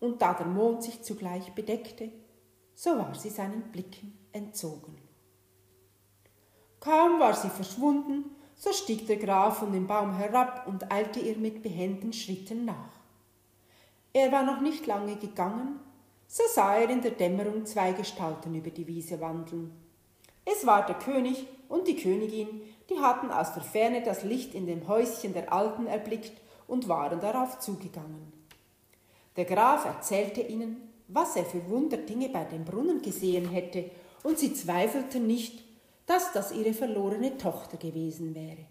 und 0.00 0.20
da 0.20 0.34
der 0.34 0.46
Mond 0.46 0.82
sich 0.82 1.02
zugleich 1.02 1.54
bedeckte, 1.54 2.10
so 2.74 2.98
war 2.98 3.14
sie 3.14 3.30
seinen 3.30 3.62
Blicken 3.72 4.18
entzogen. 4.32 4.96
Kaum 6.80 7.18
war 7.18 7.34
sie 7.34 7.48
verschwunden, 7.48 8.24
so 8.54 8.72
stieg 8.72 9.06
der 9.06 9.16
Graf 9.16 9.58
von 9.58 9.72
dem 9.72 9.86
Baum 9.86 10.14
herab 10.14 10.66
und 10.66 10.92
eilte 10.92 11.20
ihr 11.20 11.36
mit 11.36 11.62
behenden 11.62 12.12
Schritten 12.12 12.64
nach. 12.64 12.92
Er 14.12 14.32
war 14.32 14.44
noch 14.44 14.60
nicht 14.60 14.86
lange 14.86 15.16
gegangen, 15.16 15.80
so 16.26 16.42
sah 16.54 16.76
er 16.76 16.90
in 16.90 17.02
der 17.02 17.12
Dämmerung 17.12 17.66
zwei 17.66 17.92
Gestalten 17.92 18.54
über 18.54 18.70
die 18.70 18.86
Wiese 18.86 19.20
wandeln. 19.20 19.72
Es 20.44 20.66
war 20.66 20.86
der 20.86 20.96
König 20.96 21.46
und 21.68 21.88
die 21.88 21.96
Königin, 21.96 22.62
die 22.88 22.98
hatten 22.98 23.30
aus 23.30 23.52
der 23.54 23.62
Ferne 23.62 24.02
das 24.02 24.22
Licht 24.22 24.54
in 24.54 24.66
dem 24.66 24.88
Häuschen 24.88 25.32
der 25.32 25.52
Alten 25.52 25.86
erblickt 25.86 26.40
und 26.66 26.88
waren 26.88 27.20
darauf 27.20 27.58
zugegangen. 27.58 28.32
Der 29.36 29.44
Graf 29.44 29.84
erzählte 29.84 30.40
ihnen, 30.40 30.88
was 31.08 31.36
er 31.36 31.44
für 31.44 31.68
Wunderdinge 31.68 32.28
bei 32.30 32.44
dem 32.44 32.64
Brunnen 32.64 33.02
gesehen 33.02 33.48
hätte, 33.48 33.90
und 34.22 34.38
sie 34.38 34.54
zweifelten 34.54 35.26
nicht, 35.26 35.62
dass 36.06 36.32
das 36.32 36.52
ihre 36.52 36.72
verlorene 36.72 37.36
Tochter 37.38 37.76
gewesen 37.76 38.34
wäre. 38.34 38.66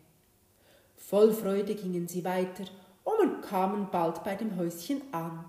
Voll 0.97 1.33
Freude 1.33 1.75
gingen 1.75 2.07
sie 2.07 2.25
weiter 2.25 2.65
und 3.03 3.41
kamen 3.41 3.89
bald 3.91 4.23
bei 4.23 4.35
dem 4.35 4.57
Häuschen 4.57 5.01
an. 5.13 5.45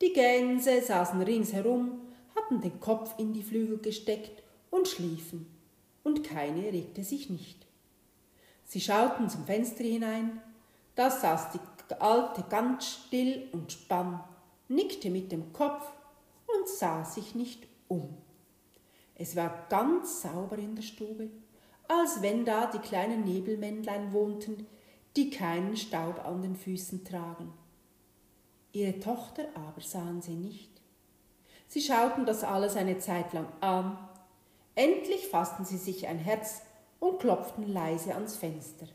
Die 0.00 0.12
Gänse 0.12 0.80
saßen 0.80 1.20
ringsherum, 1.20 2.00
hatten 2.36 2.60
den 2.60 2.80
Kopf 2.80 3.14
in 3.18 3.32
die 3.32 3.42
Flügel 3.42 3.78
gesteckt 3.78 4.42
und 4.70 4.88
schliefen, 4.88 5.46
und 6.02 6.24
keine 6.24 6.72
regte 6.72 7.02
sich 7.02 7.30
nicht. 7.30 7.66
Sie 8.64 8.80
schauten 8.80 9.28
zum 9.28 9.44
Fenster 9.44 9.84
hinein, 9.84 10.40
da 10.94 11.10
saß 11.10 11.52
die 11.52 11.60
Alte 12.00 12.44
ganz 12.48 12.86
still 12.86 13.48
und 13.52 13.72
spann, 13.72 14.22
nickte 14.68 15.10
mit 15.10 15.30
dem 15.32 15.52
Kopf 15.52 15.86
und 16.46 16.68
sah 16.68 17.04
sich 17.04 17.34
nicht 17.34 17.66
um. 17.88 18.16
Es 19.14 19.36
war 19.36 19.66
ganz 19.68 20.22
sauber 20.22 20.58
in 20.58 20.74
der 20.74 20.82
Stube, 20.82 21.30
als 21.88 22.22
wenn 22.22 22.44
da 22.44 22.66
die 22.66 22.78
kleinen 22.78 23.24
Nebelmännlein 23.24 24.12
wohnten, 24.12 24.66
die 25.16 25.30
keinen 25.30 25.76
Staub 25.76 26.24
an 26.24 26.42
den 26.42 26.56
Füßen 26.56 27.04
tragen. 27.04 27.52
Ihre 28.72 28.98
Tochter 28.98 29.44
aber 29.54 29.80
sahen 29.80 30.20
sie 30.20 30.34
nicht. 30.34 30.70
Sie 31.68 31.80
schauten 31.80 32.26
das 32.26 32.42
alles 32.42 32.76
eine 32.76 32.98
Zeit 32.98 33.32
lang 33.32 33.46
an. 33.60 33.96
Endlich 34.74 35.28
fassten 35.28 35.64
sie 35.64 35.76
sich 35.76 36.08
ein 36.08 36.18
Herz 36.18 36.62
und 36.98 37.20
klopften 37.20 37.72
leise 37.72 38.14
ans 38.14 38.36
Fenster. 38.36 38.86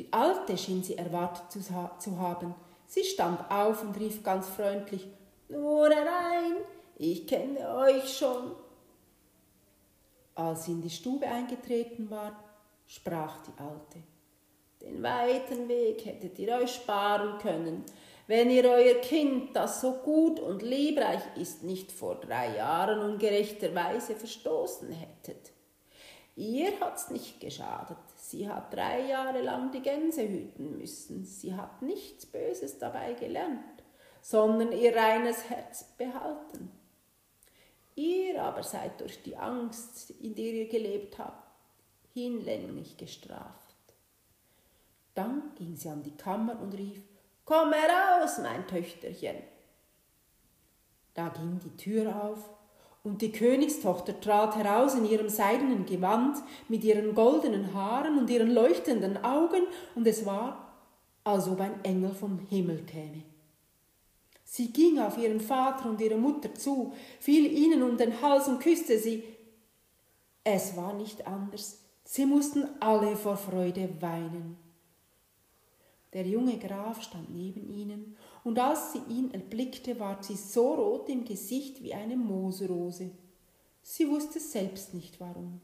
Die 0.00 0.10
Alte 0.14 0.56
schien 0.56 0.82
sie 0.82 0.96
erwartet 0.96 1.52
zu, 1.52 1.74
ha 1.74 1.94
zu 1.98 2.18
haben. 2.18 2.54
Sie 2.86 3.04
stand 3.04 3.50
auf 3.50 3.82
und 3.82 4.00
rief 4.00 4.22
ganz 4.22 4.48
freundlich 4.48 5.06
Nur 5.50 5.90
herein, 5.90 6.56
ich 6.96 7.26
kenne 7.26 7.68
euch 7.76 8.16
schon. 8.16 8.52
Als 10.34 10.64
sie 10.64 10.72
in 10.72 10.80
die 10.80 10.88
Stube 10.88 11.26
eingetreten 11.26 12.08
war, 12.08 12.32
sprach 12.86 13.42
die 13.42 13.60
Alte. 13.60 13.98
Den 14.80 15.02
weiten 15.02 15.68
Weg 15.68 16.06
hättet 16.06 16.38
ihr 16.38 16.54
euch 16.54 16.76
sparen 16.76 17.36
können, 17.36 17.84
wenn 18.26 18.48
ihr 18.48 18.64
euer 18.64 19.02
Kind, 19.02 19.54
das 19.54 19.82
so 19.82 19.92
gut 19.92 20.40
und 20.40 20.62
liebreich 20.62 21.20
ist, 21.36 21.62
nicht 21.62 21.92
vor 21.92 22.14
drei 22.14 22.56
Jahren 22.56 23.00
ungerechterweise 23.00 24.14
verstoßen 24.14 24.90
hättet. 24.92 25.52
Ihr 26.36 26.80
hat's 26.80 27.10
nicht 27.10 27.38
geschadet. 27.38 27.98
Sie 28.30 28.48
hat 28.48 28.72
drei 28.72 29.08
Jahre 29.08 29.42
lang 29.42 29.72
die 29.72 29.82
Gänse 29.82 30.22
hüten 30.22 30.78
müssen. 30.78 31.24
Sie 31.24 31.52
hat 31.52 31.82
nichts 31.82 32.26
Böses 32.26 32.78
dabei 32.78 33.14
gelernt, 33.14 33.82
sondern 34.20 34.70
ihr 34.70 34.94
reines 34.94 35.50
Herz 35.50 35.82
behalten. 35.98 36.70
Ihr 37.96 38.40
aber 38.40 38.62
seid 38.62 39.00
durch 39.00 39.20
die 39.24 39.36
Angst, 39.36 40.10
in 40.10 40.36
der 40.36 40.44
ihr 40.44 40.68
gelebt 40.68 41.18
habt, 41.18 41.50
hinlänglich 42.14 42.96
gestraft. 42.96 43.74
Dann 45.14 45.52
ging 45.56 45.74
sie 45.74 45.88
an 45.88 46.04
die 46.04 46.16
Kammer 46.16 46.60
und 46.60 46.74
rief, 46.74 47.02
Komm 47.44 47.72
heraus, 47.72 48.38
mein 48.38 48.64
Töchterchen. 48.68 49.38
Da 51.14 51.30
ging 51.30 51.58
die 51.58 51.76
Tür 51.76 52.22
auf, 52.22 52.48
und 53.02 53.22
die 53.22 53.32
Königstochter 53.32 54.20
trat 54.20 54.56
heraus 54.56 54.94
in 54.94 55.06
ihrem 55.06 55.28
seidenen 55.28 55.86
Gewand 55.86 56.36
mit 56.68 56.84
ihren 56.84 57.14
goldenen 57.14 57.72
Haaren 57.72 58.18
und 58.18 58.28
ihren 58.28 58.50
leuchtenden 58.50 59.24
Augen, 59.24 59.62
und 59.94 60.06
es 60.06 60.26
war, 60.26 60.70
als 61.24 61.48
ob 61.48 61.60
ein 61.60 61.82
Engel 61.84 62.10
vom 62.10 62.38
Himmel 62.48 62.82
käme. 62.84 63.22
Sie 64.44 64.72
ging 64.72 64.98
auf 64.98 65.16
ihren 65.16 65.40
Vater 65.40 65.88
und 65.88 66.00
ihre 66.00 66.16
Mutter 66.16 66.54
zu, 66.54 66.92
fiel 67.20 67.46
ihnen 67.46 67.82
um 67.82 67.96
den 67.96 68.20
Hals 68.20 68.48
und 68.48 68.60
küsste 68.60 68.98
sie. 68.98 69.22
Es 70.42 70.76
war 70.76 70.92
nicht 70.94 71.26
anders, 71.26 71.80
sie 72.04 72.26
mussten 72.26 72.64
alle 72.80 73.16
vor 73.16 73.36
Freude 73.36 73.88
weinen. 74.00 74.69
Der 76.12 76.26
junge 76.26 76.58
Graf 76.58 77.02
stand 77.02 77.30
neben 77.30 77.72
ihnen, 77.72 78.16
und 78.42 78.58
als 78.58 78.92
sie 78.92 79.02
ihn 79.08 79.32
erblickte, 79.32 80.00
ward 80.00 80.24
sie 80.24 80.36
so 80.36 80.74
rot 80.74 81.08
im 81.08 81.24
Gesicht 81.24 81.82
wie 81.82 81.94
eine 81.94 82.16
Moosrose. 82.16 83.10
Sie 83.82 84.08
wusste 84.08 84.40
selbst 84.40 84.94
nicht 84.94 85.20
warum. 85.20 85.60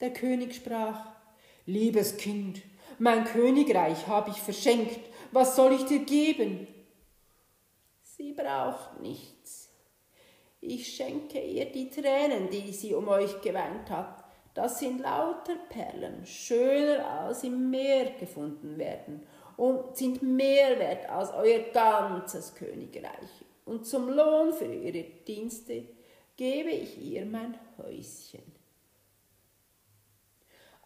Der 0.00 0.12
König 0.12 0.54
sprach 0.54 1.12
Liebes 1.66 2.16
Kind, 2.18 2.60
mein 2.98 3.24
Königreich 3.24 4.06
habe 4.06 4.30
ich 4.30 4.36
verschenkt, 4.36 5.00
was 5.32 5.56
soll 5.56 5.72
ich 5.72 5.84
dir 5.86 6.00
geben? 6.00 6.66
Sie 8.02 8.32
braucht 8.32 9.00
nichts. 9.00 9.70
Ich 10.60 10.94
schenke 10.94 11.40
ihr 11.40 11.66
die 11.66 11.90
Tränen, 11.90 12.50
die 12.50 12.72
sie 12.72 12.94
um 12.94 13.08
euch 13.08 13.40
geweint 13.40 13.90
hat. 13.90 14.23
Das 14.54 14.78
sind 14.78 15.00
lauter 15.00 15.56
Perlen, 15.68 16.24
schöner 16.24 17.06
als 17.06 17.42
im 17.42 17.70
Meer 17.70 18.12
gefunden 18.12 18.78
werden 18.78 19.26
und 19.56 19.96
sind 19.96 20.22
mehr 20.22 20.78
wert 20.78 21.10
als 21.10 21.32
euer 21.32 21.60
ganzes 21.72 22.54
Königreich. 22.54 23.44
Und 23.64 23.86
zum 23.86 24.08
Lohn 24.08 24.52
für 24.52 24.72
ihre 24.72 25.02
Dienste 25.26 25.88
gebe 26.36 26.70
ich 26.70 26.98
ihr 26.98 27.26
mein 27.26 27.58
Häuschen. 27.78 28.42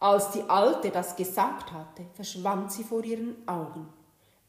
Als 0.00 0.30
die 0.30 0.42
Alte 0.42 0.90
das 0.90 1.16
gesagt 1.16 1.72
hatte, 1.72 2.06
verschwand 2.14 2.70
sie 2.70 2.84
vor 2.84 3.04
ihren 3.04 3.36
Augen. 3.48 3.88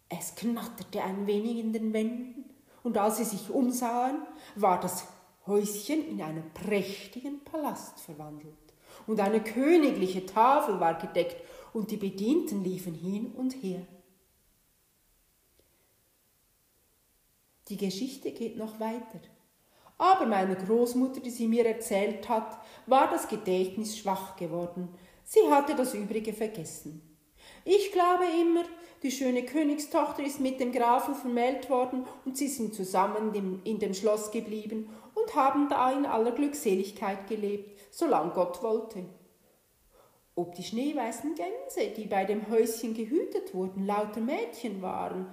Es 0.07 0.35
knatterte 0.35 1.03
ein 1.03 1.25
wenig 1.27 1.57
in 1.57 1.73
den 1.73 1.93
Wänden, 1.93 2.45
und 2.83 2.97
als 2.97 3.17
sie 3.17 3.25
sich 3.25 3.49
umsahen, 3.49 4.21
war 4.55 4.79
das 4.79 5.05
Häuschen 5.45 6.07
in 6.07 6.21
einen 6.21 6.51
prächtigen 6.53 7.43
Palast 7.43 7.99
verwandelt, 7.99 8.68
und 9.09 9.19
eine 9.19 9.41
königliche 9.41 10.23
Tafel 10.27 10.79
war 10.79 10.93
gedeckt, 10.93 11.37
und 11.73 11.89
die 11.89 11.97
Bedienten 11.97 12.63
liefen 12.63 12.93
hin 12.93 13.31
und 13.35 13.53
her. 13.63 13.81
Die 17.69 17.77
Geschichte 17.77 18.31
geht 18.31 18.55
noch 18.55 18.79
weiter. 18.79 19.19
Aber 19.97 20.25
meiner 20.27 20.55
Großmutter, 20.55 21.21
die 21.21 21.29
sie 21.31 21.47
mir 21.47 21.65
erzählt 21.65 22.29
hat, 22.29 22.59
war 22.85 23.09
das 23.09 23.27
Gedächtnis 23.27 23.97
schwach 23.97 24.35
geworden. 24.35 24.89
Sie 25.23 25.41
hatte 25.49 25.75
das 25.75 25.93
Übrige 25.95 26.33
vergessen. 26.33 27.01
Ich 27.65 27.91
glaube 27.91 28.25
immer, 28.41 28.63
die 29.01 29.11
schöne 29.11 29.43
Königstochter 29.43 30.23
ist 30.23 30.39
mit 30.39 30.59
dem 30.59 30.71
Grafen 30.71 31.15
vermählt 31.15 31.69
worden 31.69 32.05
und 32.25 32.37
sie 32.37 32.47
sind 32.47 32.75
zusammen 32.75 33.61
in 33.63 33.79
dem 33.79 33.93
Schloss 33.93 34.31
geblieben 34.31 34.89
und 35.15 35.35
haben 35.35 35.67
da 35.69 35.91
in 35.91 36.05
aller 36.05 36.31
Glückseligkeit 36.31 37.27
gelebt, 37.27 37.78
solange 37.99 38.31
Gott 38.31 38.63
wollte. 38.63 39.05
Ob 40.35 40.55
die 40.55 40.63
schneeweißen 40.63 41.35
Gänse, 41.35 41.93
die 41.95 42.05
bei 42.05 42.23
dem 42.23 42.49
Häuschen 42.49 42.93
gehütet 42.93 43.53
wurden, 43.53 43.85
lauter 43.85 44.21
Mädchen 44.21 44.81
waren, 44.81 45.27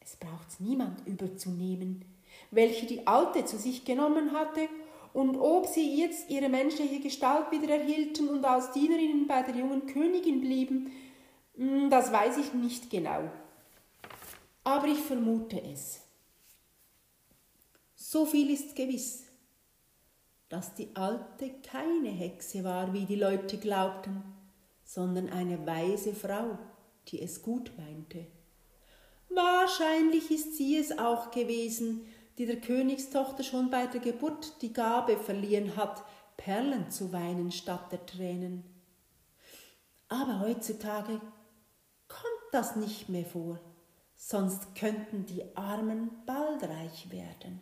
es 0.00 0.16
braucht's 0.16 0.60
niemand 0.60 1.06
überzunehmen, 1.06 2.04
welche 2.50 2.86
die 2.86 3.06
Alte 3.06 3.44
zu 3.44 3.56
sich 3.56 3.84
genommen 3.84 4.32
hatte, 4.32 4.68
und 5.14 5.36
ob 5.36 5.66
sie 5.66 5.98
jetzt 5.98 6.28
ihre 6.30 6.50
menschliche 6.50 7.00
Gestalt 7.00 7.50
wieder 7.50 7.74
erhielten 7.74 8.28
und 8.28 8.44
als 8.44 8.72
Dienerinnen 8.72 9.26
bei 9.26 9.42
der 9.42 9.56
jungen 9.56 9.86
Königin 9.86 10.40
blieben, 10.40 10.92
hm, 11.56 11.88
das 11.90 12.12
weiß 12.12 12.36
ich 12.36 12.52
nicht 12.52 12.90
genau. 12.90 13.30
Aber 14.64 14.86
ich 14.86 14.98
vermute 14.98 15.60
es. 15.62 16.02
So 17.96 18.26
viel 18.26 18.50
ist 18.50 18.76
gewiss, 18.76 19.27
dass 20.48 20.74
die 20.74 20.88
Alte 20.94 21.50
keine 21.62 22.08
Hexe 22.08 22.64
war, 22.64 22.92
wie 22.92 23.04
die 23.04 23.16
Leute 23.16 23.58
glaubten, 23.58 24.22
sondern 24.84 25.28
eine 25.28 25.66
weise 25.66 26.14
Frau, 26.14 26.58
die 27.08 27.20
es 27.20 27.42
gut 27.42 27.72
meinte. 27.76 28.26
Wahrscheinlich 29.28 30.30
ist 30.30 30.56
sie 30.56 30.78
es 30.78 30.98
auch 30.98 31.30
gewesen, 31.30 32.06
die 32.38 32.46
der 32.46 32.60
Königstochter 32.60 33.42
schon 33.42 33.70
bei 33.70 33.86
der 33.86 34.00
Geburt 34.00 34.62
die 34.62 34.72
Gabe 34.72 35.16
verliehen 35.16 35.76
hat, 35.76 36.02
Perlen 36.36 36.90
zu 36.90 37.12
weinen 37.12 37.50
statt 37.50 37.92
der 37.92 38.06
Tränen. 38.06 38.64
Aber 40.08 40.40
heutzutage 40.40 41.20
kommt 42.06 42.52
das 42.52 42.76
nicht 42.76 43.08
mehr 43.08 43.26
vor, 43.26 43.60
sonst 44.16 44.74
könnten 44.74 45.26
die 45.26 45.44
Armen 45.56 46.10
bald 46.24 46.62
reich 46.62 47.10
werden. 47.10 47.60